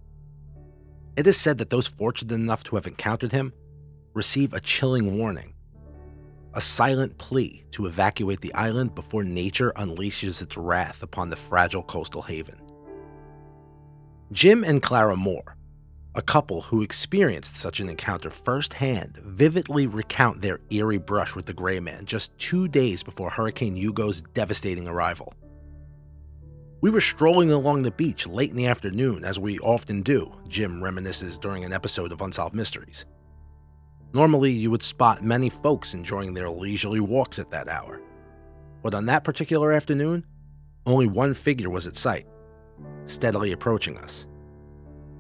It 1.15 1.27
is 1.27 1.37
said 1.37 1.57
that 1.59 1.69
those 1.69 1.87
fortunate 1.87 2.33
enough 2.33 2.63
to 2.65 2.75
have 2.77 2.87
encountered 2.87 3.31
him 3.31 3.53
receive 4.13 4.53
a 4.53 4.59
chilling 4.59 5.17
warning 5.17 5.53
a 6.53 6.61
silent 6.61 7.17
plea 7.17 7.63
to 7.71 7.85
evacuate 7.85 8.41
the 8.41 8.53
island 8.53 8.93
before 8.93 9.23
nature 9.23 9.71
unleashes 9.77 10.41
its 10.41 10.57
wrath 10.57 11.01
upon 11.01 11.29
the 11.29 11.35
fragile 11.35 11.83
coastal 11.83 12.21
haven. 12.21 12.59
Jim 14.31 14.63
and 14.63 14.81
Clara 14.83 15.15
Moore, 15.15 15.55
a 16.13 16.21
couple 16.21 16.61
who 16.61 16.81
experienced 16.81 17.55
such 17.55 17.79
an 17.79 17.89
encounter 17.89 18.29
firsthand, 18.29 19.17
vividly 19.17 19.87
recount 19.87 20.41
their 20.41 20.59
eerie 20.69 20.97
brush 20.97 21.35
with 21.35 21.45
the 21.45 21.53
Gray 21.53 21.79
Man 21.79 22.05
just 22.05 22.37
two 22.37 22.67
days 22.67 23.01
before 23.01 23.29
Hurricane 23.29 23.75
Hugo's 23.75 24.21
devastating 24.21 24.87
arrival. 24.87 25.33
We 26.81 26.89
were 26.89 26.99
strolling 26.99 27.51
along 27.51 27.83
the 27.83 27.91
beach 27.91 28.27
late 28.27 28.49
in 28.49 28.57
the 28.57 28.67
afternoon, 28.67 29.23
as 29.23 29.39
we 29.39 29.59
often 29.59 30.01
do, 30.01 30.33
Jim 30.47 30.81
reminisces 30.81 31.39
during 31.39 31.63
an 31.63 31.73
episode 31.73 32.11
of 32.11 32.21
Unsolved 32.21 32.55
Mysteries. 32.55 33.05
Normally, 34.13 34.51
you 34.51 34.71
would 34.71 34.83
spot 34.83 35.23
many 35.23 35.49
folks 35.49 35.93
enjoying 35.93 36.33
their 36.33 36.49
leisurely 36.49 36.99
walks 36.99 37.39
at 37.39 37.51
that 37.51 37.69
hour. 37.69 38.01
But 38.83 38.95
on 38.95 39.05
that 39.05 39.23
particular 39.23 39.71
afternoon, 39.71 40.25
only 40.85 41.07
one 41.07 41.35
figure 41.35 41.69
was 41.69 41.87
at 41.87 41.95
sight, 41.95 42.25
steadily 43.05 43.51
approaching 43.51 43.97
us. 43.99 44.27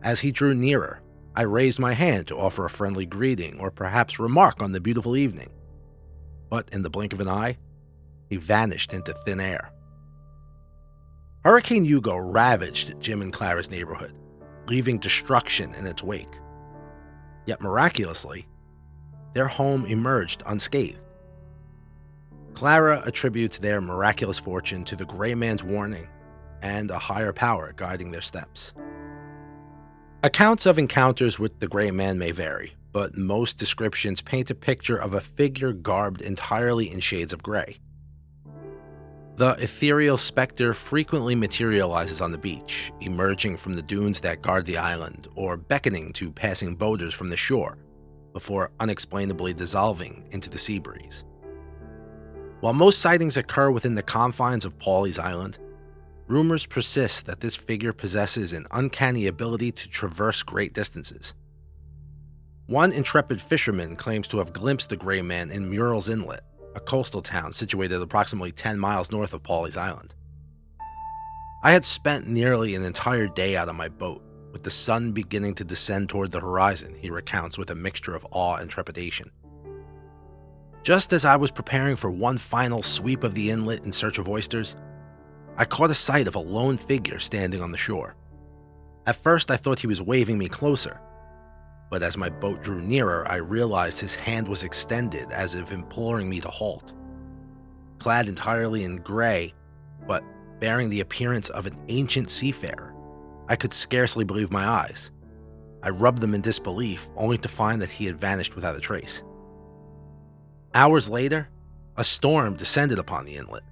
As 0.03 0.21
he 0.21 0.31
drew 0.31 0.53
nearer, 0.53 1.01
I 1.35 1.43
raised 1.43 1.79
my 1.79 1.93
hand 1.93 2.27
to 2.27 2.37
offer 2.37 2.65
a 2.65 2.69
friendly 2.69 3.05
greeting 3.05 3.59
or 3.59 3.71
perhaps 3.71 4.19
remark 4.19 4.61
on 4.61 4.71
the 4.71 4.81
beautiful 4.81 5.15
evening. 5.15 5.49
But 6.49 6.69
in 6.71 6.81
the 6.81 6.89
blink 6.89 7.13
of 7.13 7.21
an 7.21 7.29
eye, 7.29 7.57
he 8.29 8.37
vanished 8.37 8.93
into 8.93 9.13
thin 9.13 9.39
air. 9.39 9.71
Hurricane 11.43 11.85
Hugo 11.85 12.17
ravaged 12.17 12.99
Jim 12.99 13.21
and 13.21 13.31
Clara's 13.31 13.71
neighborhood, 13.71 14.13
leaving 14.67 14.97
destruction 14.97 15.73
in 15.75 15.87
its 15.87 16.03
wake. 16.03 16.33
Yet 17.45 17.61
miraculously, 17.61 18.47
their 19.33 19.47
home 19.47 19.85
emerged 19.85 20.43
unscathed. 20.45 21.01
Clara 22.53 23.01
attributes 23.05 23.57
their 23.57 23.81
miraculous 23.81 24.37
fortune 24.37 24.83
to 24.85 24.95
the 24.95 25.05
Gray 25.05 25.33
Man's 25.35 25.63
warning 25.63 26.07
and 26.61 26.91
a 26.91 26.99
higher 26.99 27.33
power 27.33 27.73
guiding 27.75 28.11
their 28.11 28.21
steps. 28.21 28.73
Accounts 30.23 30.67
of 30.67 30.77
encounters 30.77 31.39
with 31.39 31.59
the 31.59 31.67
Gray 31.67 31.89
Man 31.89 32.19
may 32.19 32.29
vary, 32.29 32.75
but 32.91 33.17
most 33.17 33.57
descriptions 33.57 34.21
paint 34.21 34.51
a 34.51 34.55
picture 34.55 34.95
of 34.95 35.15
a 35.15 35.19
figure 35.19 35.73
garbed 35.73 36.21
entirely 36.21 36.91
in 36.91 36.99
shades 36.99 37.33
of 37.33 37.41
gray. 37.41 37.79
The 39.37 39.55
ethereal 39.57 40.17
specter 40.17 40.75
frequently 40.75 41.33
materializes 41.33 42.21
on 42.21 42.31
the 42.31 42.37
beach, 42.37 42.91
emerging 43.01 43.57
from 43.57 43.73
the 43.73 43.81
dunes 43.81 44.19
that 44.19 44.43
guard 44.43 44.67
the 44.67 44.77
island, 44.77 45.27
or 45.33 45.57
beckoning 45.57 46.13
to 46.13 46.31
passing 46.31 46.75
boaters 46.75 47.15
from 47.15 47.31
the 47.31 47.37
shore 47.37 47.79
before 48.31 48.69
unexplainably 48.79 49.55
dissolving 49.55 50.27
into 50.29 50.51
the 50.51 50.59
sea 50.59 50.77
breeze. 50.77 51.23
While 52.59 52.73
most 52.73 53.01
sightings 53.01 53.37
occur 53.37 53.71
within 53.71 53.95
the 53.95 54.03
confines 54.03 54.65
of 54.65 54.77
Pawleys 54.77 55.17
Island, 55.17 55.57
rumors 56.31 56.65
persist 56.65 57.25
that 57.25 57.41
this 57.41 57.57
figure 57.57 57.91
possesses 57.91 58.53
an 58.53 58.65
uncanny 58.71 59.27
ability 59.27 59.69
to 59.73 59.89
traverse 59.89 60.41
great 60.43 60.73
distances. 60.73 61.33
One 62.67 62.93
intrepid 62.93 63.41
fisherman 63.41 63.97
claims 63.97 64.29
to 64.29 64.37
have 64.37 64.53
glimpsed 64.53 64.87
the 64.87 64.95
gray 64.95 65.21
man 65.21 65.51
in 65.51 65.69
Murrells 65.69 66.09
Inlet, 66.09 66.45
a 66.73 66.79
coastal 66.79 67.21
town 67.21 67.51
situated 67.51 68.01
approximately 68.01 68.53
10 68.53 68.79
miles 68.79 69.11
north 69.11 69.33
of 69.33 69.43
Pawleys 69.43 69.75
Island. 69.75 70.15
I 71.65 71.73
had 71.73 71.83
spent 71.83 72.27
nearly 72.27 72.75
an 72.75 72.83
entire 72.85 73.27
day 73.27 73.57
out 73.57 73.67
on 73.67 73.75
my 73.75 73.89
boat, 73.89 74.23
with 74.53 74.63
the 74.63 74.71
sun 74.71 75.11
beginning 75.11 75.55
to 75.55 75.65
descend 75.65 76.07
toward 76.07 76.31
the 76.31 76.39
horizon, 76.39 76.95
he 76.95 77.09
recounts 77.09 77.57
with 77.57 77.69
a 77.69 77.75
mixture 77.75 78.15
of 78.15 78.25
awe 78.31 78.55
and 78.55 78.69
trepidation. 78.69 79.31
Just 80.81 81.11
as 81.11 81.25
I 81.25 81.35
was 81.35 81.51
preparing 81.51 81.97
for 81.97 82.09
one 82.09 82.37
final 82.37 82.81
sweep 82.81 83.25
of 83.25 83.33
the 83.33 83.51
inlet 83.51 83.83
in 83.83 83.91
search 83.91 84.17
of 84.17 84.29
oysters, 84.29 84.77
I 85.57 85.65
caught 85.65 85.91
a 85.91 85.95
sight 85.95 86.27
of 86.27 86.35
a 86.35 86.39
lone 86.39 86.77
figure 86.77 87.19
standing 87.19 87.61
on 87.61 87.71
the 87.71 87.77
shore. 87.77 88.15
At 89.05 89.15
first, 89.15 89.51
I 89.51 89.57
thought 89.57 89.79
he 89.79 89.87
was 89.87 90.01
waving 90.01 90.37
me 90.37 90.47
closer, 90.47 90.99
but 91.91 92.03
as 92.03 92.17
my 92.17 92.29
boat 92.29 92.63
drew 92.63 92.81
nearer, 92.81 93.29
I 93.29 93.35
realized 93.35 93.99
his 93.99 94.15
hand 94.15 94.47
was 94.47 94.63
extended 94.63 95.29
as 95.31 95.55
if 95.55 95.73
imploring 95.73 96.29
me 96.29 96.39
to 96.39 96.47
halt. 96.47 96.93
Clad 97.99 98.27
entirely 98.27 98.85
in 98.85 98.97
gray, 98.97 99.53
but 100.07 100.23
bearing 100.59 100.89
the 100.89 101.01
appearance 101.01 101.49
of 101.49 101.65
an 101.65 101.77
ancient 101.89 102.29
seafarer, 102.29 102.95
I 103.49 103.57
could 103.57 103.73
scarcely 103.73 104.23
believe 104.23 104.51
my 104.51 104.65
eyes. 104.65 105.11
I 105.83 105.89
rubbed 105.89 106.21
them 106.21 106.33
in 106.33 106.41
disbelief, 106.41 107.09
only 107.17 107.37
to 107.39 107.49
find 107.49 107.81
that 107.81 107.89
he 107.89 108.05
had 108.05 108.21
vanished 108.21 108.55
without 108.55 108.77
a 108.77 108.79
trace. 108.79 109.21
Hours 110.73 111.09
later, 111.09 111.49
a 111.97 112.03
storm 112.05 112.55
descended 112.55 112.99
upon 112.99 113.25
the 113.25 113.35
inlet, 113.35 113.63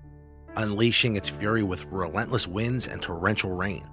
unleashing 0.60 1.16
its 1.16 1.30
fury 1.30 1.64
with 1.64 1.86
relentless 1.86 2.48
winds 2.48 2.88
and 2.88 3.02
torrential 3.02 3.52
rain. 3.52 3.88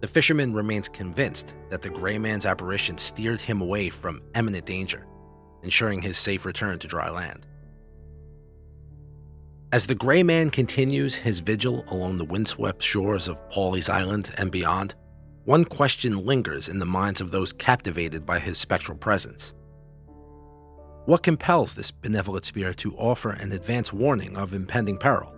The 0.00 0.08
fisherman 0.08 0.52
remains 0.52 0.88
convinced 0.88 1.54
that 1.70 1.80
the 1.80 1.88
gray 1.88 2.18
man's 2.18 2.46
apparition 2.46 2.98
steered 2.98 3.40
him 3.40 3.60
away 3.60 3.88
from 3.88 4.20
imminent 4.34 4.66
danger, 4.66 5.06
ensuring 5.62 6.02
his 6.02 6.18
safe 6.18 6.44
return 6.44 6.78
to 6.80 6.88
dry 6.88 7.08
land. 7.08 7.46
As 9.72 9.86
the 9.86 9.94
gray 9.94 10.22
man 10.22 10.50
continues 10.50 11.14
his 11.14 11.40
vigil 11.40 11.84
along 11.88 12.18
the 12.18 12.26
windswept 12.26 12.82
shores 12.82 13.26
of 13.26 13.48
Pawleys 13.48 13.88
Island 13.88 14.32
and 14.36 14.50
beyond, 14.50 14.94
one 15.44 15.64
question 15.64 16.26
lingers 16.26 16.68
in 16.68 16.78
the 16.78 16.84
minds 16.84 17.22
of 17.22 17.30
those 17.30 17.52
captivated 17.54 18.26
by 18.26 18.38
his 18.38 18.58
spectral 18.58 18.98
presence. 18.98 19.54
What 21.06 21.22
compels 21.22 21.74
this 21.74 21.90
benevolent 21.90 22.44
spirit 22.44 22.76
to 22.78 22.94
offer 22.96 23.30
an 23.30 23.52
advance 23.52 23.92
warning 23.92 24.36
of 24.36 24.52
impending 24.52 24.98
peril? 24.98 25.32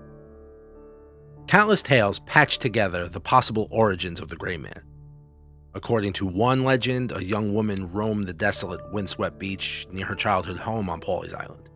Countless 1.46 1.82
tales 1.82 2.20
patch 2.20 2.58
together 2.58 3.06
the 3.06 3.20
possible 3.20 3.68
origins 3.70 4.20
of 4.20 4.28
the 4.28 4.36
Gray 4.36 4.56
Man. 4.56 4.82
According 5.74 6.14
to 6.14 6.26
one 6.26 6.64
legend, 6.64 7.12
a 7.12 7.22
young 7.22 7.52
woman 7.52 7.92
roamed 7.92 8.26
the 8.26 8.32
desolate, 8.32 8.80
windswept 8.92 9.38
beach 9.38 9.86
near 9.92 10.06
her 10.06 10.14
childhood 10.14 10.56
home 10.56 10.88
on 10.88 11.00
Pawleys 11.00 11.34
Island. 11.34 11.68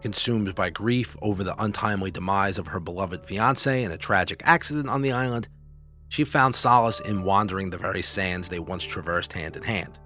Consumed 0.00 0.54
by 0.54 0.70
grief 0.70 1.16
over 1.20 1.44
the 1.44 1.60
untimely 1.62 2.10
demise 2.10 2.58
of 2.58 2.68
her 2.68 2.80
beloved 2.80 3.26
fiance 3.26 3.82
in 3.82 3.92
a 3.92 3.98
tragic 3.98 4.40
accident 4.44 4.88
on 4.88 5.02
the 5.02 5.12
island, 5.12 5.48
she 6.08 6.24
found 6.24 6.54
solace 6.54 7.00
in 7.00 7.24
wandering 7.24 7.70
the 7.70 7.76
very 7.76 8.02
sands 8.02 8.48
they 8.48 8.58
once 8.58 8.84
traversed 8.84 9.34
hand 9.34 9.56
in 9.56 9.64
hand. 9.64 9.98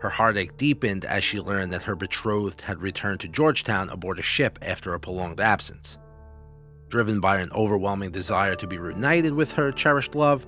Her 0.00 0.10
heartache 0.10 0.56
deepened 0.56 1.04
as 1.04 1.22
she 1.22 1.40
learned 1.40 1.72
that 1.72 1.82
her 1.82 1.96
betrothed 1.96 2.62
had 2.62 2.80
returned 2.80 3.20
to 3.20 3.28
Georgetown 3.28 3.90
aboard 3.90 4.18
a 4.18 4.22
ship 4.22 4.58
after 4.62 4.94
a 4.94 5.00
prolonged 5.00 5.40
absence. 5.40 5.98
Driven 6.88 7.20
by 7.20 7.38
an 7.38 7.50
overwhelming 7.52 8.10
desire 8.10 8.54
to 8.54 8.66
be 8.66 8.78
reunited 8.78 9.34
with 9.34 9.52
her 9.52 9.70
cherished 9.70 10.14
love, 10.14 10.46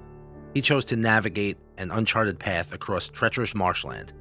he 0.54 0.62
chose 0.62 0.84
to 0.86 0.96
navigate 0.96 1.58
an 1.76 1.90
uncharted 1.90 2.38
path 2.38 2.72
across 2.72 3.08
treacherous 3.08 3.54
marshland, 3.54 4.12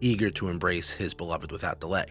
eager 0.00 0.30
to 0.30 0.48
embrace 0.48 0.90
his 0.90 1.12
beloved 1.14 1.52
without 1.52 1.80
delay. 1.80 2.06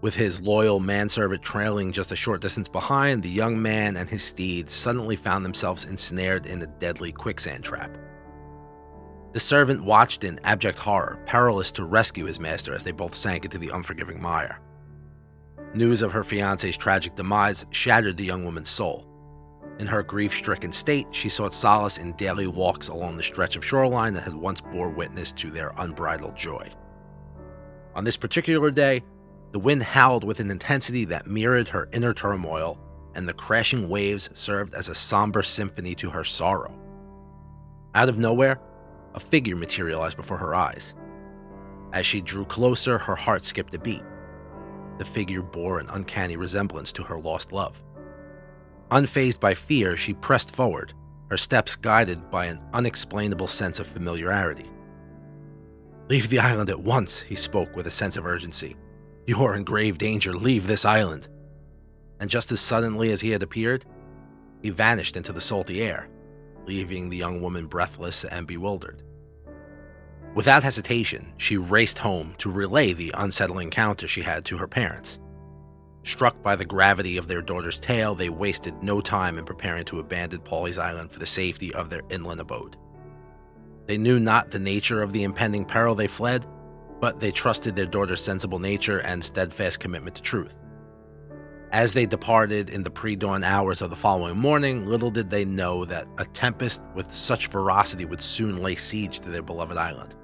With 0.00 0.14
his 0.14 0.40
loyal 0.40 0.78
manservant 0.78 1.42
trailing 1.42 1.92
just 1.92 2.12
a 2.12 2.16
short 2.16 2.40
distance 2.40 2.68
behind, 2.68 3.22
the 3.22 3.30
young 3.30 3.60
man 3.60 3.96
and 3.96 4.08
his 4.08 4.22
steed 4.22 4.70
suddenly 4.70 5.16
found 5.16 5.44
themselves 5.44 5.86
ensnared 5.86 6.46
in 6.46 6.62
a 6.62 6.66
deadly 6.66 7.10
quicksand 7.10 7.64
trap. 7.64 7.96
The 9.32 9.40
servant 9.40 9.82
watched 9.82 10.24
in 10.24 10.40
abject 10.44 10.78
horror, 10.78 11.18
powerless 11.26 11.72
to 11.72 11.84
rescue 11.84 12.26
his 12.26 12.38
master 12.38 12.74
as 12.74 12.84
they 12.84 12.92
both 12.92 13.14
sank 13.14 13.44
into 13.44 13.58
the 13.58 13.70
unforgiving 13.70 14.22
mire. 14.22 14.60
News 15.74 16.02
of 16.02 16.12
her 16.12 16.24
fiance's 16.24 16.76
tragic 16.76 17.14
demise 17.14 17.66
shattered 17.70 18.16
the 18.16 18.24
young 18.24 18.44
woman's 18.44 18.70
soul. 18.70 19.04
In 19.78 19.86
her 19.86 20.02
grief 20.02 20.32
stricken 20.34 20.72
state, 20.72 21.06
she 21.10 21.28
sought 21.28 21.54
solace 21.54 21.98
in 21.98 22.14
daily 22.14 22.46
walks 22.46 22.88
along 22.88 23.16
the 23.16 23.22
stretch 23.22 23.54
of 23.54 23.64
shoreline 23.64 24.14
that 24.14 24.24
had 24.24 24.34
once 24.34 24.60
bore 24.60 24.88
witness 24.88 25.30
to 25.32 25.50
their 25.50 25.72
unbridled 25.76 26.36
joy. 26.36 26.68
On 27.94 28.02
this 28.02 28.16
particular 28.16 28.70
day, 28.70 29.02
the 29.52 29.58
wind 29.58 29.82
howled 29.82 30.24
with 30.24 30.40
an 30.40 30.50
intensity 30.50 31.04
that 31.06 31.26
mirrored 31.26 31.68
her 31.68 31.88
inner 31.92 32.12
turmoil, 32.12 32.78
and 33.14 33.28
the 33.28 33.32
crashing 33.32 33.88
waves 33.88 34.30
served 34.34 34.74
as 34.74 34.88
a 34.88 34.94
somber 34.94 35.42
symphony 35.42 35.94
to 35.96 36.10
her 36.10 36.24
sorrow. 36.24 36.74
Out 37.94 38.08
of 38.08 38.18
nowhere, 38.18 38.60
a 39.14 39.20
figure 39.20 39.56
materialized 39.56 40.16
before 40.16 40.38
her 40.38 40.54
eyes. 40.54 40.94
As 41.92 42.06
she 42.06 42.20
drew 42.20 42.44
closer, 42.44 42.98
her 42.98 43.16
heart 43.16 43.44
skipped 43.44 43.74
a 43.74 43.78
beat. 43.78 44.02
The 44.98 45.04
figure 45.04 45.42
bore 45.42 45.78
an 45.78 45.88
uncanny 45.88 46.36
resemblance 46.36 46.92
to 46.92 47.02
her 47.04 47.18
lost 47.18 47.52
love. 47.52 47.82
Unfazed 48.90 49.40
by 49.40 49.54
fear, 49.54 49.96
she 49.96 50.14
pressed 50.14 50.54
forward, 50.54 50.92
her 51.30 51.36
steps 51.36 51.76
guided 51.76 52.30
by 52.30 52.46
an 52.46 52.60
unexplainable 52.72 53.46
sense 53.46 53.78
of 53.78 53.86
familiarity. 53.86 54.68
Leave 56.08 56.30
the 56.30 56.38
island 56.38 56.70
at 56.70 56.80
once, 56.80 57.20
he 57.20 57.36
spoke 57.36 57.76
with 57.76 57.86
a 57.86 57.90
sense 57.90 58.16
of 58.16 58.26
urgency. 58.26 58.76
You 59.26 59.44
are 59.44 59.54
in 59.54 59.64
grave 59.64 59.98
danger. 59.98 60.32
Leave 60.32 60.66
this 60.66 60.86
island. 60.86 61.28
And 62.18 62.30
just 62.30 62.50
as 62.50 62.60
suddenly 62.60 63.12
as 63.12 63.20
he 63.20 63.30
had 63.30 63.42
appeared, 63.42 63.84
he 64.62 64.70
vanished 64.70 65.18
into 65.18 65.32
the 65.32 65.40
salty 65.40 65.82
air, 65.82 66.08
leaving 66.66 67.10
the 67.10 67.18
young 67.18 67.42
woman 67.42 67.66
breathless 67.66 68.24
and 68.24 68.46
bewildered. 68.46 69.02
Without 70.34 70.62
hesitation, 70.62 71.32
she 71.36 71.56
raced 71.56 71.98
home 71.98 72.34
to 72.38 72.50
relay 72.50 72.92
the 72.92 73.12
unsettling 73.16 73.66
encounter 73.68 74.06
she 74.06 74.22
had 74.22 74.44
to 74.44 74.58
her 74.58 74.68
parents. 74.68 75.18
Struck 76.04 76.42
by 76.42 76.54
the 76.54 76.64
gravity 76.64 77.16
of 77.16 77.26
their 77.26 77.42
daughter's 77.42 77.80
tale, 77.80 78.14
they 78.14 78.28
wasted 78.28 78.82
no 78.82 79.00
time 79.00 79.36
in 79.36 79.44
preparing 79.44 79.84
to 79.86 80.00
abandon 80.00 80.40
Pawleys 80.40 80.78
Island 80.78 81.10
for 81.10 81.18
the 81.18 81.26
safety 81.26 81.74
of 81.74 81.90
their 81.90 82.02
inland 82.08 82.40
abode. 82.40 82.76
They 83.86 83.98
knew 83.98 84.20
not 84.20 84.50
the 84.50 84.58
nature 84.58 85.02
of 85.02 85.12
the 85.12 85.24
impending 85.24 85.64
peril 85.64 85.94
they 85.94 86.06
fled, 86.06 86.46
but 87.00 87.20
they 87.20 87.30
trusted 87.30 87.74
their 87.74 87.86
daughter's 87.86 88.22
sensible 88.22 88.58
nature 88.58 88.98
and 88.98 89.24
steadfast 89.24 89.80
commitment 89.80 90.16
to 90.16 90.22
truth. 90.22 90.54
As 91.72 91.92
they 91.92 92.06
departed 92.06 92.70
in 92.70 92.82
the 92.82 92.90
pre 92.90 93.14
dawn 93.14 93.44
hours 93.44 93.82
of 93.82 93.90
the 93.90 93.96
following 93.96 94.38
morning, 94.38 94.86
little 94.86 95.10
did 95.10 95.28
they 95.28 95.44
know 95.44 95.84
that 95.84 96.08
a 96.16 96.24
tempest 96.24 96.82
with 96.94 97.12
such 97.12 97.48
ferocity 97.48 98.06
would 98.06 98.22
soon 98.22 98.62
lay 98.62 98.74
siege 98.74 99.20
to 99.20 99.30
their 99.30 99.42
beloved 99.42 99.76
island. 99.76 100.14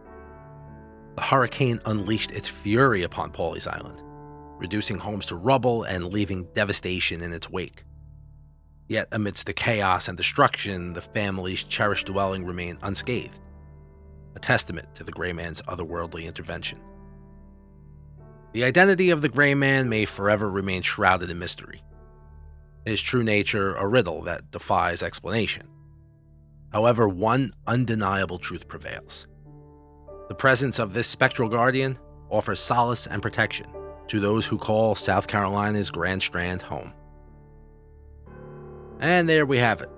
The 1.16 1.22
hurricane 1.22 1.81
unleashed 1.87 2.33
its 2.33 2.48
fury 2.48 3.03
upon 3.03 3.31
Pawleys 3.31 3.68
Island, 3.68 4.03
reducing 4.59 4.98
homes 4.98 5.27
to 5.27 5.37
rubble 5.37 5.85
and 5.85 6.12
leaving 6.12 6.48
devastation 6.55 7.22
in 7.22 7.33
its 7.33 7.48
wake. 7.48 7.85
Yet, 8.88 9.09
amidst 9.12 9.46
the 9.46 9.53
chaos 9.53 10.09
and 10.09 10.16
destruction, 10.16 10.92
the 10.92 11.00
family's 11.00 11.64
cherished 11.64 12.07
dwelling 12.07 12.44
remained 12.44 12.79
unscathed, 12.83 13.40
a 14.35 14.40
testament 14.40 14.94
to 14.96 15.05
the 15.05 15.12
Gray 15.12 15.33
Man's 15.33 15.62
otherworldly 15.62 16.27
intervention. 16.27 16.81
The 18.53 18.64
identity 18.64 19.11
of 19.11 19.22
the 19.22 19.29
Gray 19.29 19.55
Man 19.55 19.88
may 19.88 20.05
forever 20.05 20.50
remain 20.50 20.83
shrouded 20.83 21.31
in 21.31 21.38
mystery. 21.38 21.83
His 22.85 23.00
true 23.00 23.24
nature 23.24 23.74
a 23.74 23.87
riddle 23.87 24.22
that 24.22 24.50
defies 24.50 25.03
explanation. 25.03 25.66
However, 26.72 27.09
one 27.09 27.53
undeniable 27.66 28.38
truth 28.38 28.68
prevails. 28.68 29.27
The 30.28 30.34
presence 30.34 30.78
of 30.78 30.94
this 30.94 31.06
spectral 31.06 31.48
guardian 31.48 31.98
offers 32.30 32.60
solace 32.60 33.06
and 33.06 33.20
protection 33.20 33.66
to 34.08 34.20
those 34.20 34.46
who 34.46 34.58
call 34.58 34.94
South 34.94 35.26
Carolina's 35.26 35.90
Grand 35.90 36.22
Strand 36.22 36.62
home. 36.62 36.92
And 39.00 39.28
there 39.28 39.44
we 39.44 39.58
have 39.58 39.82
it. 39.82 39.90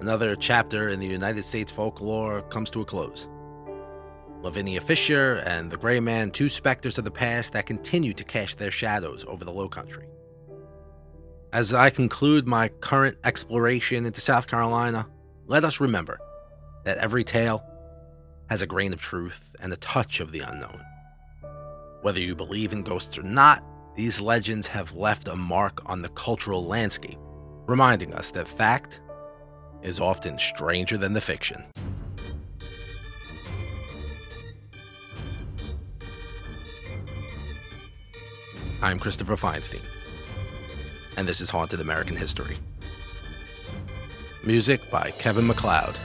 Another 0.00 0.34
chapter 0.34 0.88
in 0.88 0.98
the 0.98 1.06
United 1.06 1.44
States 1.44 1.70
folklore 1.70 2.42
comes 2.42 2.70
to 2.70 2.80
a 2.80 2.84
close. 2.84 3.28
Lavinia 4.42 4.80
Fisher 4.80 5.42
and 5.46 5.70
the 5.70 5.76
Gray 5.76 6.00
Man, 6.00 6.30
two 6.30 6.48
specters 6.48 6.98
of 6.98 7.04
the 7.04 7.10
past 7.10 7.52
that 7.52 7.66
continue 7.66 8.12
to 8.14 8.24
cast 8.24 8.58
their 8.58 8.70
shadows 8.70 9.24
over 9.26 9.44
the 9.44 9.52
Low 9.52 9.68
Country. 9.68 10.06
As 11.52 11.72
I 11.72 11.88
conclude 11.88 12.46
my 12.46 12.68
current 12.68 13.16
exploration 13.24 14.04
into 14.04 14.20
South 14.20 14.48
Carolina, 14.48 15.06
let 15.46 15.64
us 15.64 15.80
remember 15.80 16.18
that 16.84 16.98
every 16.98 17.22
tale 17.22 17.64
has 18.48 18.62
a 18.62 18.66
grain 18.66 18.92
of 18.92 19.00
truth 19.00 19.54
and 19.60 19.72
a 19.72 19.76
touch 19.76 20.20
of 20.20 20.32
the 20.32 20.40
unknown. 20.40 20.80
Whether 22.02 22.20
you 22.20 22.34
believe 22.34 22.72
in 22.72 22.82
ghosts 22.82 23.18
or 23.18 23.22
not, 23.22 23.64
these 23.96 24.20
legends 24.20 24.66
have 24.66 24.94
left 24.94 25.28
a 25.28 25.36
mark 25.36 25.80
on 25.86 26.02
the 26.02 26.08
cultural 26.10 26.66
landscape, 26.66 27.18
reminding 27.66 28.12
us 28.12 28.30
that 28.32 28.48
fact 28.48 29.00
is 29.82 30.00
often 30.00 30.38
stranger 30.38 30.98
than 30.98 31.12
the 31.12 31.20
fiction. 31.20 31.64
I'm 38.82 38.98
Christopher 38.98 39.36
Feinstein, 39.36 39.80
and 41.16 41.26
this 41.26 41.40
is 41.40 41.48
Haunted 41.48 41.80
American 41.80 42.16
History. 42.16 42.58
Music 44.42 44.90
by 44.90 45.10
Kevin 45.12 45.46
MacLeod. 45.46 45.96